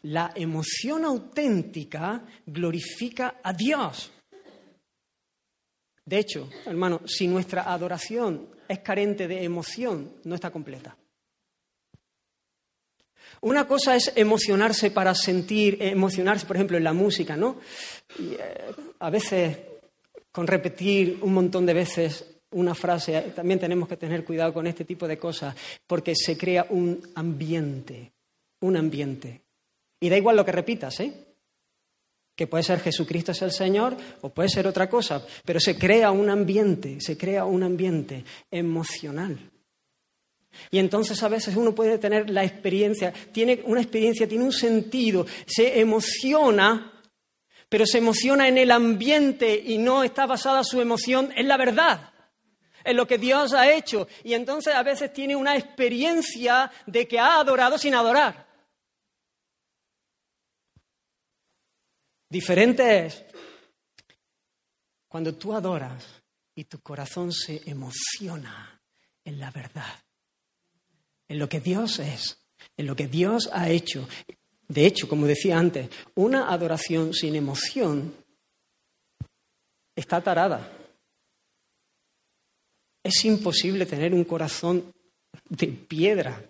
[0.02, 4.10] La emoción auténtica glorifica a Dios.
[6.04, 10.96] De hecho, hermano, si nuestra adoración es carente de emoción, no está completa.
[13.42, 17.56] Una cosa es emocionarse para sentir, emocionarse, por ejemplo, en la música, ¿no?
[18.18, 19.56] Eh, a veces,
[20.30, 24.84] con repetir un montón de veces una frase, también tenemos que tener cuidado con este
[24.84, 25.54] tipo de cosas,
[25.86, 28.12] porque se crea un ambiente,
[28.60, 29.40] un ambiente.
[30.00, 31.12] Y da igual lo que repitas, ¿eh?
[32.36, 36.10] Que puede ser Jesucristo es el Señor o puede ser otra cosa, pero se crea
[36.10, 39.38] un ambiente, se crea un ambiente emocional.
[40.70, 45.26] Y entonces a veces uno puede tener la experiencia, tiene una experiencia, tiene un sentido,
[45.46, 46.92] se emociona,
[47.68, 52.12] pero se emociona en el ambiente y no está basada su emoción en la verdad.
[52.84, 54.08] en lo que Dios ha hecho.
[54.24, 58.46] Y entonces a veces tiene una experiencia de que ha adorado sin adorar.
[62.28, 63.24] Diferente es
[65.08, 66.22] cuando tú adoras
[66.54, 68.80] y tu corazón se emociona
[69.24, 69.98] en la verdad,
[71.30, 72.38] en lo que Dios es,
[72.76, 74.08] en lo que Dios ha hecho.
[74.66, 78.12] De hecho, como decía antes, una adoración sin emoción
[79.94, 80.68] está tarada.
[83.04, 84.92] Es imposible tener un corazón
[85.48, 86.44] de piedra,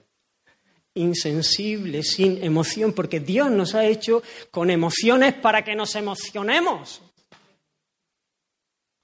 [0.94, 7.02] insensible, sin emoción, porque Dios nos ha hecho con emociones para que nos emocionemos.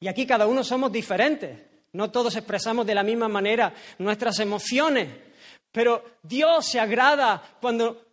[0.00, 1.60] Y aquí cada uno somos diferentes.
[1.92, 5.25] No todos expresamos de la misma manera nuestras emociones,
[5.76, 8.06] pero Dios se agrada cuando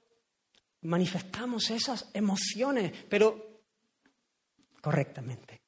[0.81, 3.61] manifestamos esas emociones, pero
[4.81, 5.61] correctamente.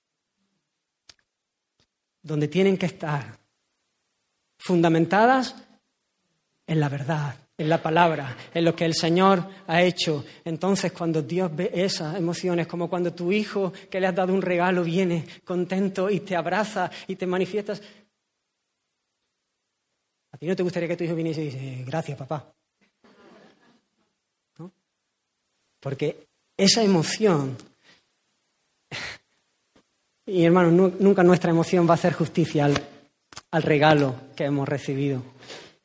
[2.22, 3.40] Donde tienen que estar,
[4.58, 5.56] fundamentadas
[6.68, 10.26] en la verdad, en la palabra, en lo que el Señor ha hecho.
[10.44, 14.42] Entonces, cuando Dios ve esas emociones, como cuando tu hijo que le has dado un
[14.42, 17.82] regalo viene contento y te abraza y te manifiestas.
[20.36, 22.54] ¿A ti no te gustaría que tu hijo viniese y dice, gracias, papá?
[24.58, 24.70] ¿No?
[25.80, 26.28] Porque
[26.58, 27.56] esa emoción,
[30.26, 32.74] y hermano, nunca nuestra emoción va a hacer justicia al,
[33.52, 35.24] al regalo que hemos recibido.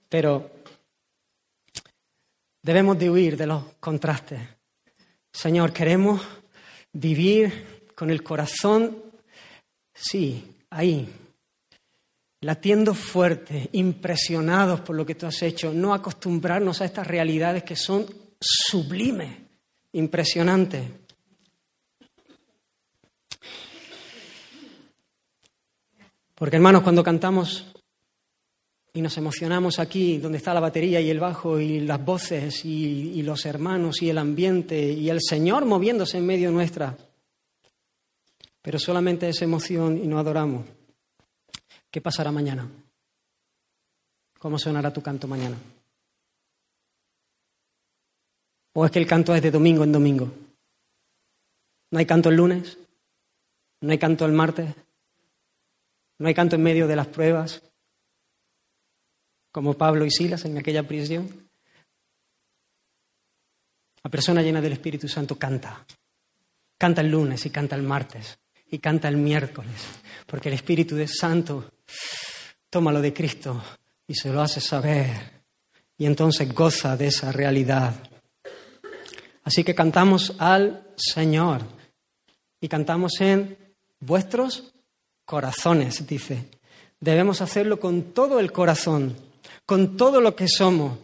[0.09, 0.51] Pero
[2.61, 4.41] debemos de huir de los contrastes.
[5.33, 6.23] Señor, queremos
[6.93, 9.01] vivir con el corazón,
[9.95, 11.09] sí, ahí,
[12.43, 17.77] latiendo fuerte, impresionados por lo que tú has hecho, no acostumbrarnos a estas realidades que
[17.77, 18.07] son
[18.41, 19.37] sublimes,
[19.93, 20.85] impresionantes.
[26.35, 27.67] Porque hermanos, cuando cantamos
[28.95, 33.23] y nos emocionamos aquí, donde está la batería y el bajo y las voces y,
[33.23, 36.97] los hermanos y el ambiente y el Señor moviéndose en medio nuestra,
[38.63, 40.65] pero solamente esa emoción y no adoramos,
[41.91, 42.69] ¿qué pasará mañana?
[44.39, 45.57] ¿Cómo sonará tu canto mañana?
[48.73, 50.33] ¿O es que el canto es de domingo en domingo?
[51.91, 52.79] ¿No hay canto el lunes?
[53.81, 54.75] ¿No hay canto el martes?
[56.19, 57.63] No hay canto en medio de las pruebas,
[59.51, 61.51] como Pablo y Silas en aquella prisión.
[64.03, 65.85] La persona llena del Espíritu Santo canta.
[66.79, 68.39] Canta el lunes y canta el martes
[68.71, 69.75] y canta el miércoles,
[70.27, 71.73] porque el Espíritu Santo
[72.69, 73.63] toma lo de Cristo
[74.07, 75.41] y se lo hace saber
[75.99, 77.95] y entonces goza de esa realidad.
[79.45, 81.63] Así que cantamos al Señor
[82.61, 83.59] y cantamos en
[83.99, 84.73] vuestros
[85.25, 86.49] corazones, dice.
[87.01, 89.17] Debemos hacerlo con todo el corazón,
[89.67, 90.99] con todo lo que somos.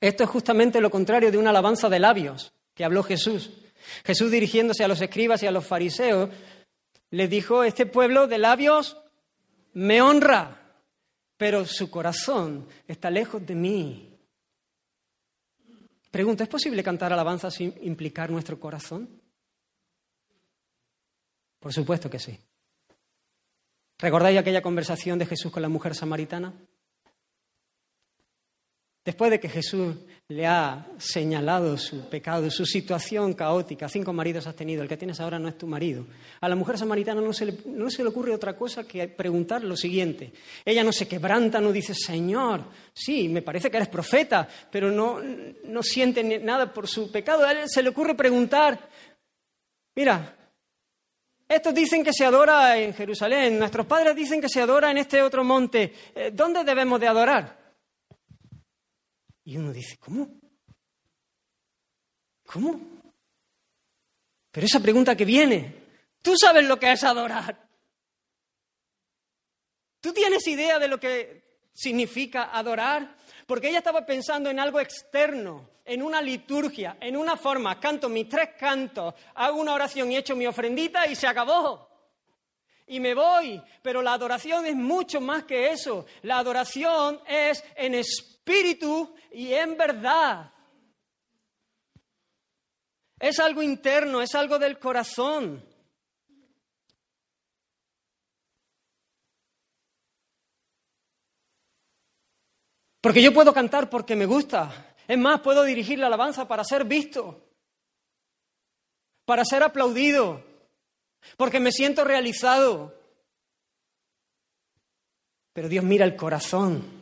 [0.00, 3.50] Esto es justamente lo contrario de una alabanza de labios que habló Jesús.
[4.04, 6.30] Jesús dirigiéndose a los escribas y a los fariseos,
[7.10, 8.96] les dijo, este pueblo de labios
[9.72, 10.60] me honra,
[11.36, 14.18] pero su corazón está lejos de mí.
[16.10, 19.08] Pregunta, ¿es posible cantar alabanza sin implicar nuestro corazón?
[21.60, 22.38] Por supuesto que sí.
[23.98, 26.54] ¿Recordáis aquella conversación de Jesús con la mujer samaritana?
[29.10, 29.96] Después de que Jesús
[30.28, 35.18] le ha señalado su pecado, su situación caótica, cinco maridos has tenido, el que tienes
[35.18, 36.06] ahora no es tu marido.
[36.40, 39.64] A la mujer samaritana no se le, no se le ocurre otra cosa que preguntar
[39.64, 40.32] lo siguiente.
[40.64, 45.18] Ella no se quebranta, no dice, Señor, sí, me parece que eres profeta, pero no,
[45.64, 47.44] no siente nada por su pecado.
[47.44, 48.78] A él se le ocurre preguntar,
[49.96, 50.36] mira,
[51.48, 55.20] estos dicen que se adora en Jerusalén, nuestros padres dicen que se adora en este
[55.20, 55.92] otro monte.
[56.14, 57.59] Eh, ¿Dónde debemos de adorar?
[59.50, 60.28] Y uno dice, ¿cómo?
[62.46, 62.80] ¿Cómo?
[64.52, 65.74] Pero esa pregunta que viene,
[66.22, 67.68] ¿tú sabes lo que es adorar?
[70.00, 73.16] ¿Tú tienes idea de lo que significa adorar?
[73.44, 77.80] Porque ella estaba pensando en algo externo, en una liturgia, en una forma.
[77.80, 81.88] Canto mis tres cantos, hago una oración y echo mi ofrendita y se acabó.
[82.86, 83.60] Y me voy.
[83.82, 86.06] Pero la adoración es mucho más que eso.
[86.22, 88.29] La adoración es en espíritu
[89.32, 90.52] y en verdad.
[93.18, 95.64] Es algo interno, es algo del corazón.
[103.00, 104.94] Porque yo puedo cantar porque me gusta.
[105.06, 107.48] Es más, puedo dirigir la alabanza para ser visto,
[109.24, 110.44] para ser aplaudido,
[111.36, 112.94] porque me siento realizado.
[115.52, 116.99] Pero Dios mira el corazón.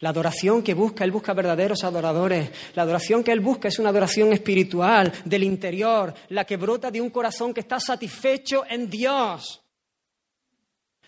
[0.00, 2.50] La adoración que busca, Él busca verdaderos adoradores.
[2.74, 7.00] La adoración que Él busca es una adoración espiritual, del interior, la que brota de
[7.00, 9.60] un corazón que está satisfecho en Dios,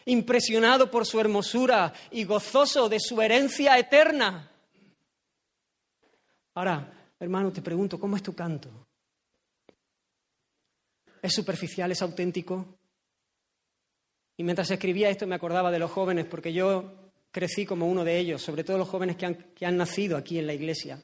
[0.07, 4.51] impresionado por su hermosura y gozoso de su herencia eterna.
[6.55, 8.68] Ahora, hermano, te pregunto, ¿cómo es tu canto?
[11.22, 12.66] ¿Es superficial, es auténtico?
[14.36, 16.99] Y mientras escribía esto me acordaba de los jóvenes, porque yo
[17.31, 20.39] crecí como uno de ellos, sobre todo los jóvenes que han, que han nacido aquí
[20.39, 21.01] en la iglesia,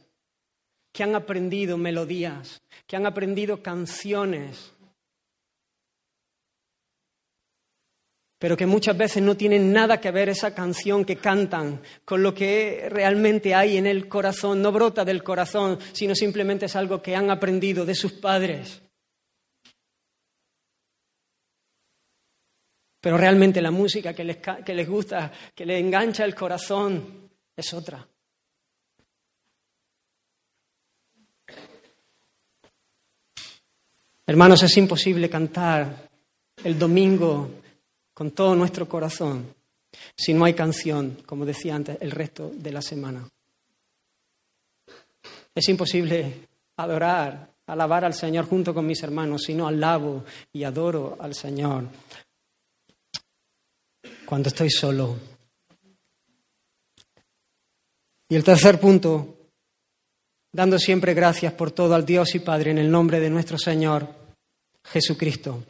[0.93, 4.73] que han aprendido melodías, que han aprendido canciones,
[8.39, 12.35] pero que muchas veces no tienen nada que ver esa canción que cantan con lo
[12.35, 17.17] que realmente hay en el corazón, no brota del corazón, sino simplemente es algo que
[17.17, 18.83] han aprendido de sus padres.
[23.07, 27.73] Pero realmente la música que les, que les gusta, que les engancha el corazón, es
[27.73, 28.05] otra.
[34.27, 36.09] Hermanos, es imposible cantar
[36.65, 37.49] el domingo
[38.13, 39.55] con todo nuestro corazón
[40.17, 43.25] si no hay canción, como decía antes, el resto de la semana.
[45.55, 51.17] Es imposible adorar, alabar al Señor junto con mis hermanos si no alabo y adoro
[51.21, 51.85] al Señor
[54.25, 55.17] cuando estoy solo.
[58.29, 59.37] Y el tercer punto,
[60.53, 64.09] dando siempre gracias por todo al Dios y Padre en el nombre de nuestro Señor
[64.85, 65.63] Jesucristo.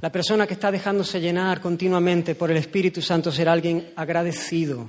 [0.00, 4.88] La persona que está dejándose llenar continuamente por el Espíritu Santo será alguien agradecido,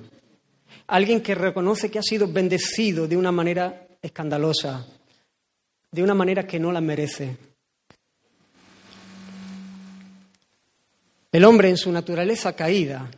[0.88, 4.86] alguien que reconoce que ha sido bendecido de una manera escandalosa,
[5.90, 7.38] de una manera que no la merece.
[11.36, 13.12] El hombre en su naturaleza caída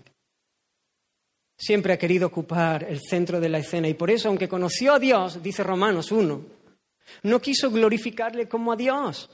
[1.56, 5.00] siempre ha querido ocupar el centro de la escena y por eso, aunque conoció a
[5.00, 6.42] Dios, dice Romanos 1,
[7.22, 9.30] no quiso glorificarle como a Dios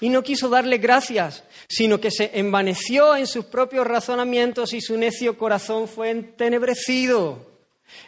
[0.00, 4.96] y no quiso darle gracias, sino que se envaneció en sus propios razonamientos y su
[4.96, 7.50] necio corazón fue entenebrecido.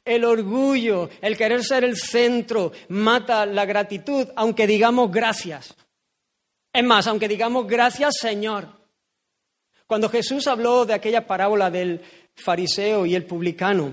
[0.05, 5.75] El orgullo, el querer ser el centro, mata la gratitud, aunque digamos gracias.
[6.73, 8.82] Es más, aunque digamos gracias Señor.
[9.87, 12.01] Cuando Jesús habló de aquella parábola del
[12.35, 13.93] fariseo y el publicano,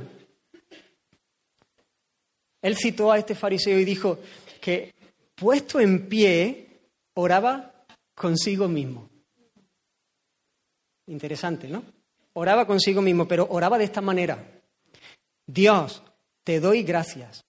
[2.62, 4.20] él citó a este fariseo y dijo
[4.62, 4.94] que
[5.36, 6.68] puesto en pie
[7.16, 7.86] oraba
[8.16, 9.10] consigo mismo.
[11.08, 11.84] Interesante, ¿no?
[12.34, 14.62] Oraba consigo mismo, pero oraba de esta manera.
[15.48, 16.04] Dios,
[16.44, 17.44] te doy gracias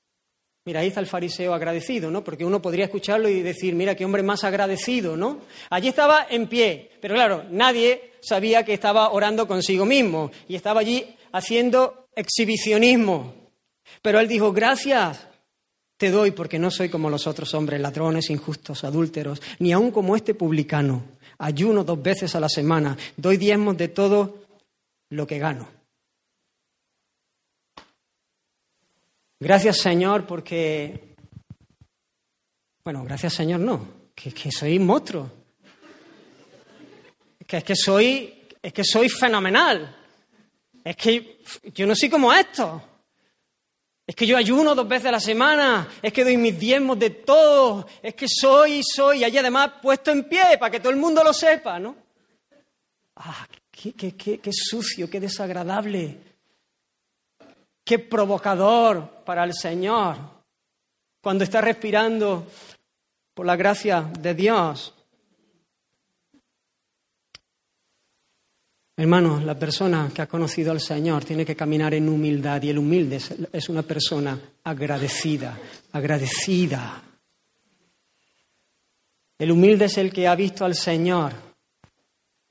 [0.71, 2.23] Mira, ahí está el fariseo agradecido, ¿no?
[2.23, 5.41] Porque uno podría escucharlo y decir, mira, qué hombre más agradecido, ¿no?
[5.69, 10.79] Allí estaba en pie, pero claro, nadie sabía que estaba orando consigo mismo y estaba
[10.79, 13.35] allí haciendo exhibicionismo.
[14.01, 15.27] Pero él dijo, gracias,
[15.97, 20.15] te doy porque no soy como los otros hombres, ladrones, injustos, adúlteros, ni aun como
[20.15, 21.03] este publicano.
[21.39, 24.37] Ayuno dos veces a la semana, doy diezmos de todo
[25.09, 25.80] lo que gano.
[29.43, 31.17] Gracias Señor porque,
[32.85, 35.31] bueno, gracias Señor no, que, que soy monstruo,
[37.47, 39.97] que es que soy, es que soy fenomenal,
[40.85, 41.41] es que
[41.73, 42.83] yo no soy como esto.
[44.07, 47.11] Es que yo ayuno dos veces a la semana, es que doy mis diezmos de
[47.11, 50.99] todo, es que soy, soy, y allí además puesto en pie para que todo el
[50.99, 51.97] mundo lo sepa, ¿no?
[53.17, 56.30] Ah, qué, qué, qué, qué sucio, qué desagradable.
[57.91, 60.17] Qué provocador para el Señor
[61.21, 62.47] cuando está respirando
[63.35, 64.95] por la gracia de Dios.
[68.97, 72.79] Hermanos, la persona que ha conocido al Señor tiene que caminar en humildad y el
[72.79, 73.19] humilde
[73.53, 75.59] es una persona agradecida,
[75.91, 77.03] agradecida.
[79.37, 81.33] El humilde es el que ha visto al Señor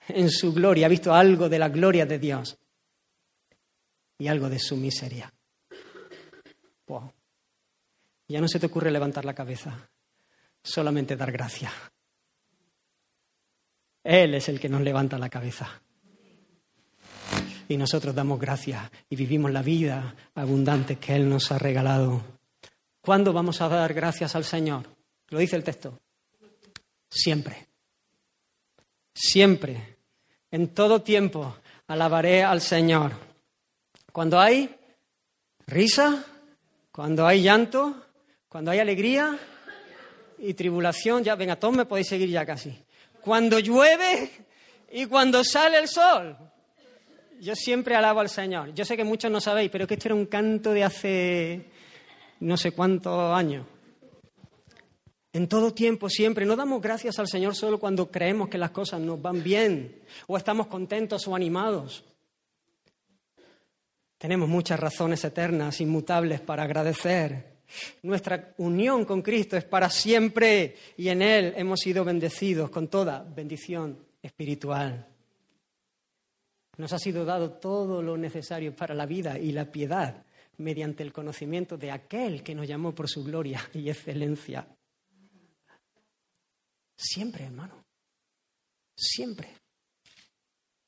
[0.06, 2.60] en su gloria, ha visto algo de la gloria de Dios
[4.20, 5.34] y algo de su miseria.
[8.28, 9.90] Ya no se te ocurre levantar la cabeza,
[10.62, 11.72] solamente dar gracia.
[14.04, 15.82] Él es el que nos levanta la cabeza.
[17.68, 22.22] Y nosotros damos gracias y vivimos la vida abundante que Él nos ha regalado.
[23.02, 24.86] ¿Cuándo vamos a dar gracias al Señor?
[25.30, 26.00] Lo dice el texto.
[27.10, 27.68] Siempre.
[29.14, 29.98] Siempre.
[30.52, 31.58] En todo tiempo
[31.88, 33.29] alabaré al Señor.
[34.20, 34.70] Cuando hay
[35.66, 36.26] risa,
[36.92, 38.04] cuando hay llanto,
[38.50, 39.40] cuando hay alegría
[40.40, 42.78] y tribulación, ya, venga, todos me podéis seguir ya casi.
[43.22, 44.30] Cuando llueve
[44.92, 46.36] y cuando sale el sol.
[47.40, 48.74] yo siempre alabo al Señor.
[48.74, 51.72] Yo sé que muchos no sabéis, pero que este era un canto de hace
[52.42, 53.66] no sé cuántos años.
[55.32, 56.46] En todo tiempo, siempre.
[56.46, 60.36] No damos gracias al Señor solo cuando creemos que las cosas nos van bien o
[60.36, 62.04] estamos contentos o animados.
[64.20, 67.62] Tenemos muchas razones eternas, inmutables para agradecer.
[68.04, 73.24] Nuestra unión con Cristo es para siempre y en Él hemos sido bendecidos con toda
[73.24, 75.08] bendición espiritual.
[76.76, 80.26] Nos ha sido dado todo lo necesario para la vida y la piedad
[80.58, 84.68] mediante el conocimiento de aquel que nos llamó por su gloria y excelencia.
[86.98, 87.86] Siempre, hermano.
[88.94, 89.56] Siempre.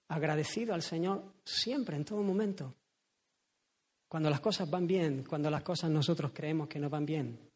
[0.10, 2.76] Agradecido al Señor siempre, en todo momento.
[4.12, 7.50] Cuando las cosas van bien, cuando las cosas nosotros creemos que no van bien.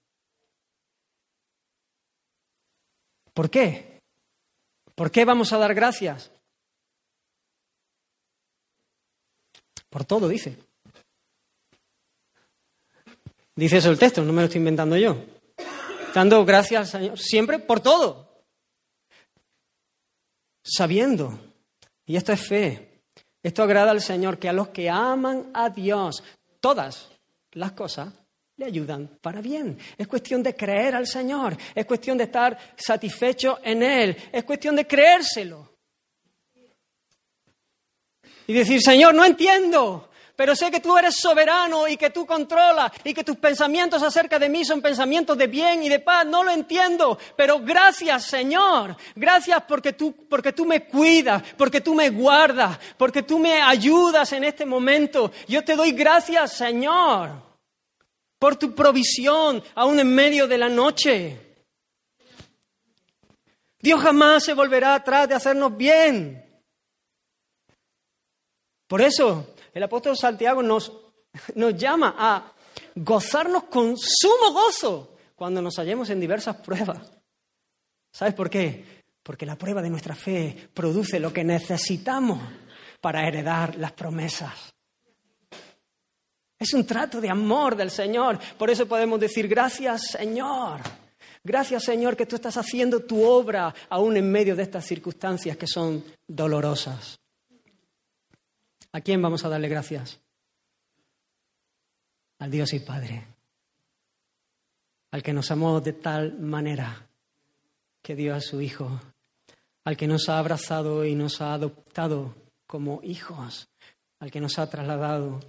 [3.34, 4.00] ¿Por qué?
[4.96, 6.32] ¿Por qué vamos a dar gracias?
[9.90, 10.58] Por todo, dice.
[13.54, 15.18] Dice eso el texto, no me lo estoy inventando yo.
[16.14, 18.26] Dando gracias al Señor siempre por todo
[20.64, 21.38] sabiendo,
[22.06, 23.04] y esto es fe,
[23.44, 26.24] esto agrada al Señor, que a los que aman a Dios,
[26.66, 27.10] todas
[27.52, 28.12] las cosas
[28.58, 29.78] le ayudan para bien.
[29.96, 34.76] Es cuestión de creer al Señor, es cuestión de estar satisfecho en Él, es cuestión
[34.76, 35.78] de creérselo.
[38.48, 42.92] Y decir, Señor, no entiendo, pero sé que tú eres soberano y que tú controlas
[43.04, 46.26] y que tus pensamientos acerca de mí son pensamientos de bien y de paz.
[46.26, 51.94] No lo entiendo, pero gracias Señor, gracias porque tú, porque tú me cuidas, porque tú
[51.94, 55.32] me guardas, porque tú me ayudas en este momento.
[55.48, 57.46] Yo te doy gracias Señor
[58.38, 61.40] por tu provisión aún en medio de la noche.
[63.80, 66.44] Dios jamás se volverá atrás de hacernos bien.
[68.88, 70.92] Por eso, el apóstol Santiago nos,
[71.56, 72.54] nos llama a
[72.96, 77.12] gozarnos con sumo gozo cuando nos hallemos en diversas pruebas.
[78.10, 79.04] ¿Sabes por qué?
[79.22, 82.40] Porque la prueba de nuestra fe produce lo que necesitamos
[83.02, 84.74] para heredar las promesas.
[86.58, 88.40] Es un trato de amor del Señor.
[88.58, 90.80] Por eso podemos decir, gracias Señor.
[91.44, 95.68] Gracias Señor que tú estás haciendo tu obra aún en medio de estas circunstancias que
[95.68, 97.20] son dolorosas.
[98.96, 100.22] ¿A quién vamos a darle gracias?
[102.40, 103.28] Al Dios y Padre,
[105.12, 107.06] al que nos amó de tal manera
[108.02, 109.02] que dio a su Hijo,
[109.84, 112.36] al que nos ha abrazado y nos ha adoptado
[112.66, 113.68] como hijos,
[114.20, 115.42] al que nos ha trasladado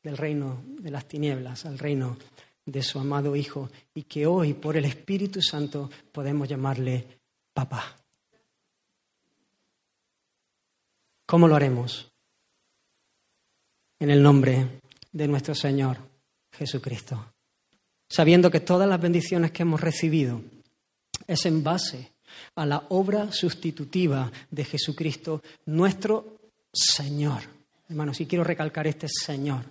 [0.00, 2.16] del reino de las tinieblas al reino
[2.64, 7.18] de su amado Hijo y que hoy por el Espíritu Santo podemos llamarle
[7.52, 7.96] papá.
[11.26, 12.11] ¿Cómo lo haremos?
[14.02, 14.80] En el nombre
[15.12, 15.96] de nuestro Señor
[16.50, 17.24] Jesucristo,
[18.08, 20.40] sabiendo que todas las bendiciones que hemos recibido
[21.24, 22.10] es en base
[22.56, 26.36] a la obra sustitutiva de Jesucristo, nuestro
[26.72, 27.42] Señor.
[27.88, 29.62] Hermanos, y quiero recalcar este Señor,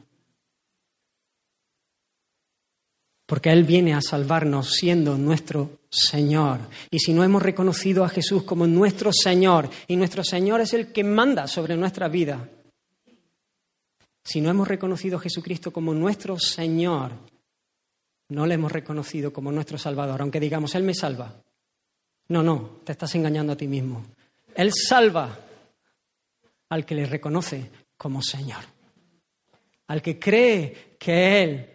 [3.25, 6.61] porque Él viene a salvarnos siendo nuestro Señor.
[6.89, 10.93] Y si no hemos reconocido a Jesús como nuestro Señor, y nuestro Señor es el
[10.93, 12.47] que manda sobre nuestra vida,
[14.23, 17.11] si no hemos reconocido a Jesucristo como nuestro Señor,
[18.29, 21.35] no le hemos reconocido como nuestro Salvador, aunque digamos, Él me salva.
[22.29, 24.05] No, no, te estás engañando a ti mismo.
[24.55, 25.37] Él salva
[26.69, 28.63] al que le reconoce como Señor,
[29.87, 31.70] al que cree que Él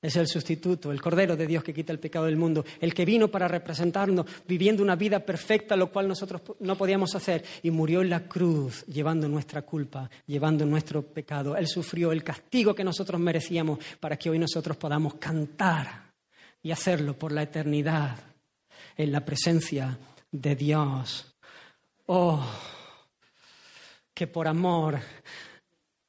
[0.00, 3.04] es el sustituto, el Cordero de Dios que quita el pecado del mundo, el que
[3.04, 8.02] vino para representarnos, viviendo una vida perfecta, lo cual nosotros no podíamos hacer, y murió
[8.02, 11.56] en la cruz, llevando nuestra culpa, llevando nuestro pecado.
[11.56, 16.12] Él sufrió el castigo que nosotros merecíamos para que hoy nosotros podamos cantar
[16.62, 18.18] y hacerlo por la eternidad
[18.96, 19.98] en la presencia
[20.30, 21.34] de Dios.
[22.06, 22.44] Oh,
[24.14, 25.00] que por amor,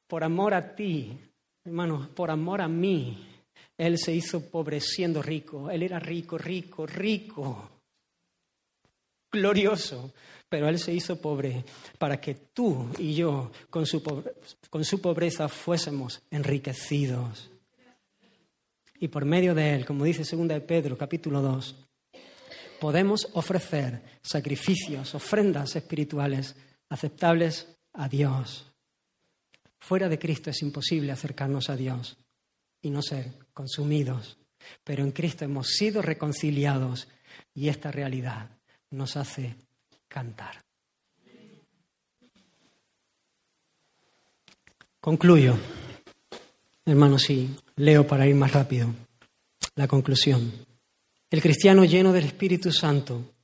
[0.06, 1.18] por amor a ti,
[1.64, 3.29] hermanos, por amor a mí,
[3.80, 5.70] él se hizo pobre siendo rico.
[5.70, 7.70] Él era rico, rico, rico,
[9.32, 10.12] glorioso.
[10.50, 11.64] Pero Él se hizo pobre
[11.96, 14.02] para que tú y yo, con su,
[14.68, 17.50] con su pobreza, fuésemos enriquecidos.
[18.98, 21.74] Y por medio de Él, como dice 2 de Pedro, capítulo 2,
[22.80, 26.54] podemos ofrecer sacrificios, ofrendas espirituales
[26.90, 28.70] aceptables a Dios.
[29.78, 32.18] Fuera de Cristo es imposible acercarnos a Dios
[32.82, 34.38] y no ser consumidos.
[34.84, 37.08] Pero en Cristo hemos sido reconciliados
[37.54, 38.48] y esta realidad
[38.90, 39.54] nos hace
[40.08, 40.64] cantar.
[44.98, 45.58] Concluyo.
[46.86, 48.88] Hermano, sí, leo para ir más rápido.
[49.74, 50.50] La conclusión.
[51.30, 53.34] El cristiano lleno del Espíritu Santo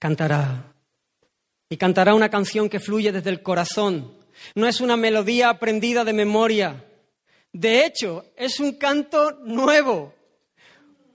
[0.00, 0.72] cantará
[1.68, 4.12] y cantará una canción que fluye desde el corazón.
[4.56, 6.84] No es una melodía aprendida de memoria.
[7.56, 10.12] De hecho, es un canto nuevo.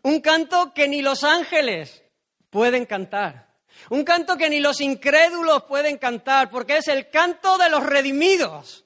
[0.01, 2.03] Un canto que ni los ángeles
[2.49, 3.59] pueden cantar.
[3.91, 8.85] Un canto que ni los incrédulos pueden cantar, porque es el canto de los redimidos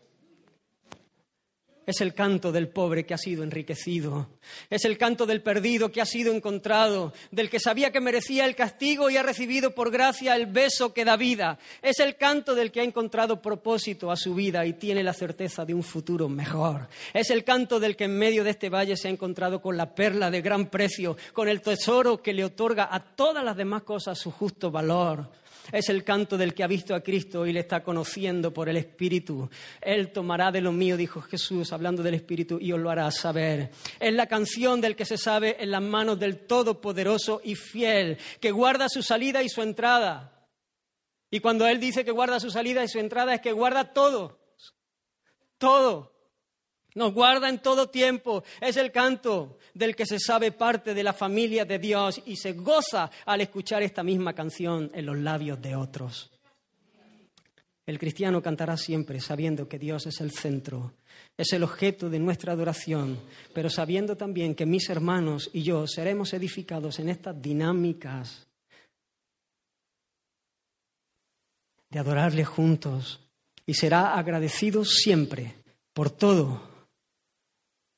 [1.85, 4.29] Es el canto del pobre que ha sido enriquecido.
[4.69, 8.55] Es el canto del perdido que ha sido encontrado, del que sabía que merecía el
[8.55, 11.57] castigo y ha recibido por gracia el beso que da vida.
[11.81, 15.65] Es el canto del que ha encontrado propósito a su vida y tiene la certeza
[15.65, 16.87] de un futuro mejor.
[17.13, 19.95] Es el canto del que en medio de este valle se ha encontrado con la
[19.95, 24.19] perla de gran precio, con el tesoro que le otorga a todas las demás cosas
[24.19, 25.41] su justo valor.
[25.71, 28.77] Es el canto del que ha visto a Cristo y le está conociendo por el
[28.77, 29.49] Espíritu.
[29.81, 33.71] Él tomará de lo mío, dijo Jesús, hablando del Espíritu, y os lo hará saber.
[33.99, 38.51] Es la canción del que se sabe en las manos del Todopoderoso y fiel, que
[38.51, 40.47] guarda su salida y su entrada.
[41.29, 44.39] Y cuando Él dice que guarda su salida y su entrada, es que guarda todo.
[45.57, 46.11] Todo.
[46.95, 48.43] Nos guarda en todo tiempo.
[48.59, 52.53] Es el canto del que se sabe parte de la familia de Dios y se
[52.53, 56.31] goza al escuchar esta misma canción en los labios de otros.
[57.85, 60.93] El cristiano cantará siempre sabiendo que Dios es el centro,
[61.35, 63.19] es el objeto de nuestra adoración,
[63.53, 68.47] pero sabiendo también que mis hermanos y yo seremos edificados en estas dinámicas
[71.89, 73.19] de adorarle juntos
[73.65, 75.55] y será agradecido siempre
[75.93, 76.70] por todo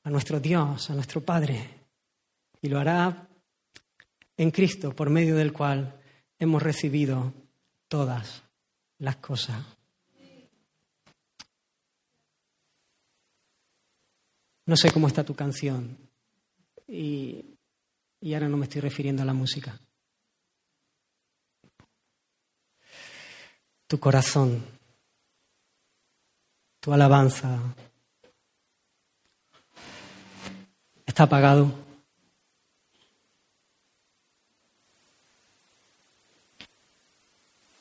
[0.04, 1.68] a nuestro Dios, a nuestro Padre,
[2.60, 3.26] y lo hará
[4.36, 6.00] en Cristo, por medio del cual
[6.38, 7.32] hemos recibido
[7.88, 8.42] todas
[8.98, 9.64] las cosas.
[14.66, 15.96] No sé cómo está tu canción
[16.88, 17.44] y,
[18.20, 19.78] y ahora no me estoy refiriendo a la música.
[23.86, 24.64] Tu corazón,
[26.80, 27.60] tu alabanza,
[31.14, 31.72] está apagado.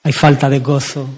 [0.04, 1.10] Hay falta de gozo.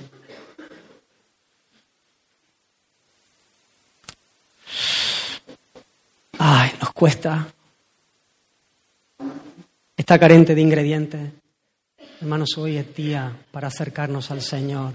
[6.40, 7.48] Ay, nos cuesta.
[9.98, 11.34] Está carente de ingredientes.
[12.22, 14.94] Hermanos, hoy es día para acercarnos al Señor.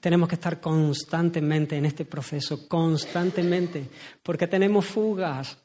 [0.00, 3.90] Tenemos que estar constantemente en este proceso, constantemente,
[4.22, 5.58] porque tenemos fugas,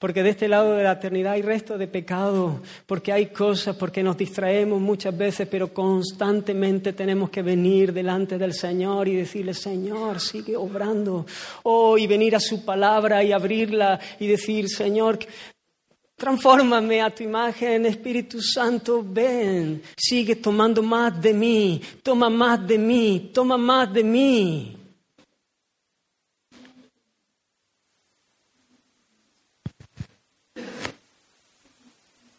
[0.00, 4.02] porque de este lado de la eternidad hay resto de pecado, porque hay cosas, porque
[4.02, 10.18] nos distraemos muchas veces, pero constantemente tenemos que venir delante del Señor y decirle, Señor,
[10.18, 11.26] sigue obrando.
[11.64, 15.18] Oh, y venir a su palabra y abrirla y decir, Señor,
[16.16, 22.76] Transfórmame a tu imagen, Espíritu Santo, ven, sigue tomando más de mí, toma más de
[22.76, 24.79] mí, toma más de mí.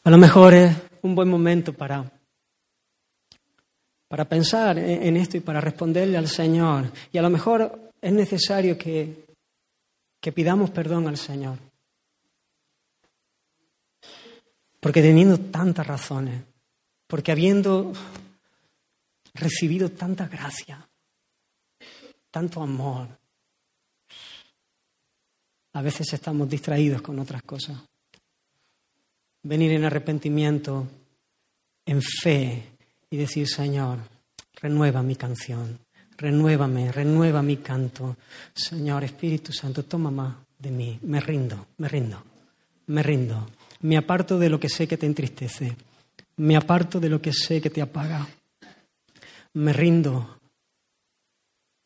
[0.04, 2.12] A lo mejor es un buen momento para,
[4.08, 6.92] para pensar en esto y para responderle al Señor.
[7.12, 9.26] Y a lo mejor es necesario que,
[10.20, 11.60] que pidamos perdón al Señor.
[14.80, 16.42] Porque teniendo tantas razones,
[17.06, 17.94] porque habiendo
[19.36, 20.90] recibido tanta gracia,
[22.32, 23.08] tanto amor,
[25.74, 27.78] a veces estamos distraídos con otras cosas
[29.44, 30.88] venir en arrepentimiento,
[31.86, 32.64] en fe
[33.10, 34.00] y decir, Señor,
[34.54, 35.80] renueva mi canción,
[36.18, 38.18] renuévame, renueva mi canto.
[38.54, 42.24] Señor, Espíritu Santo, toma más de mí, me rindo, me rindo,
[42.88, 43.48] me rindo.
[43.82, 45.76] Me aparto de lo que sé que te entristece,
[46.38, 48.28] me aparto de lo que sé que te apaga.
[49.54, 50.38] Me rindo.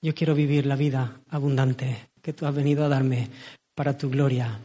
[0.01, 3.29] Yo quiero vivir la vida abundante que tú has venido a darme
[3.73, 4.59] para tu gloria,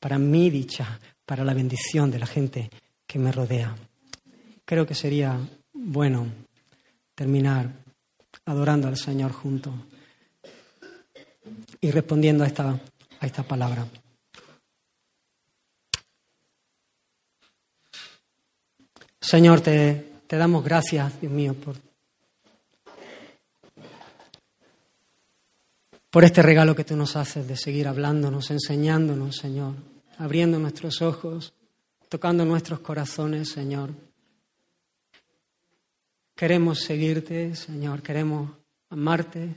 [0.00, 0.98] para mi dicha,
[1.30, 2.68] para la bendición de la gente
[3.06, 3.76] que me rodea.
[4.64, 5.38] Creo que sería
[5.72, 6.26] bueno
[7.14, 7.70] terminar
[8.46, 9.72] adorando al Señor junto
[11.80, 12.70] y respondiendo a esta,
[13.20, 13.86] a esta palabra.
[19.20, 21.76] Señor, te, te damos gracias, Dios mío, por,
[26.10, 29.74] por este regalo que tú nos haces de seguir hablándonos, enseñándonos, Señor,
[30.20, 31.54] abriendo nuestros ojos,
[32.10, 33.90] tocando nuestros corazones, Señor.
[36.36, 38.50] Queremos seguirte, Señor, queremos
[38.90, 39.54] amarte,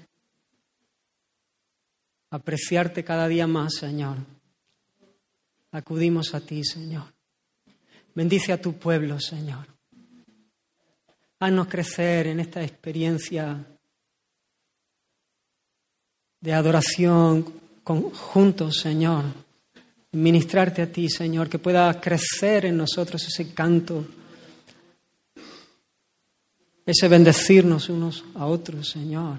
[2.30, 4.16] apreciarte cada día más, Señor.
[5.72, 7.14] Acudimos a ti, Señor.
[8.16, 9.68] Bendice a tu pueblo, Señor.
[11.40, 13.66] Haznos crecer en esta experiencia
[16.40, 17.54] de adoración
[17.84, 19.43] conjuntos, Señor.
[20.14, 24.06] Ministrarte a ti, Señor, que pueda crecer en nosotros ese canto,
[26.86, 29.38] ese bendecirnos unos a otros, Señor.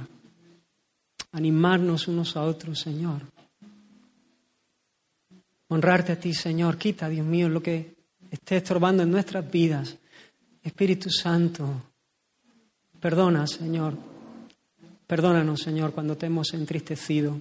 [1.33, 3.23] Animarnos unos a otros, Señor.
[5.69, 6.77] Honrarte a ti, Señor.
[6.77, 7.95] Quita, Dios mío, lo que
[8.31, 9.97] esté estorbando en nuestras vidas.
[10.63, 11.83] Espíritu Santo,
[13.01, 13.97] perdona, Señor,
[15.07, 17.39] Perdónanos, Señor, cuando te hemos entristecido.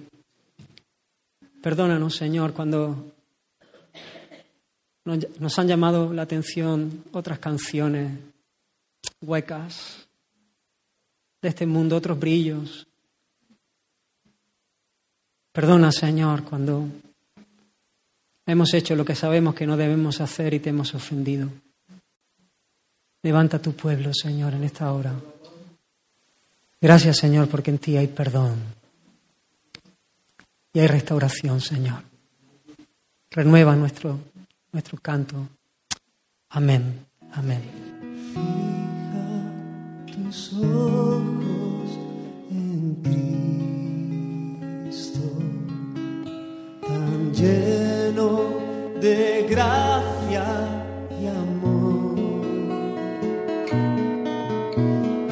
[1.62, 3.12] Perdónanos, Señor, cuando
[5.04, 8.18] nos han llamado la atención otras canciones
[9.20, 10.06] huecas
[11.42, 12.86] de este mundo, otros brillos.
[15.52, 16.88] Perdona, Señor, cuando
[18.46, 21.48] hemos hecho lo que sabemos que no debemos hacer y te hemos ofendido.
[23.22, 25.14] Levanta tu pueblo, Señor, en esta hora.
[26.80, 28.56] Gracias, Señor, porque en ti hay perdón
[30.74, 32.02] y hay restauración, Señor.
[33.30, 34.18] Renueva nuestro,
[34.74, 35.36] nuestro canto.
[36.50, 37.06] Amén.
[37.32, 37.62] Amén.
[38.34, 39.26] Fija
[40.12, 41.98] tus ojos
[42.50, 42.96] en
[44.90, 45.20] Cristo,
[46.86, 48.28] tan lleno
[49.00, 50.44] de gracia
[51.20, 52.18] y amor.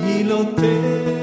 [0.09, 1.22] Y lo te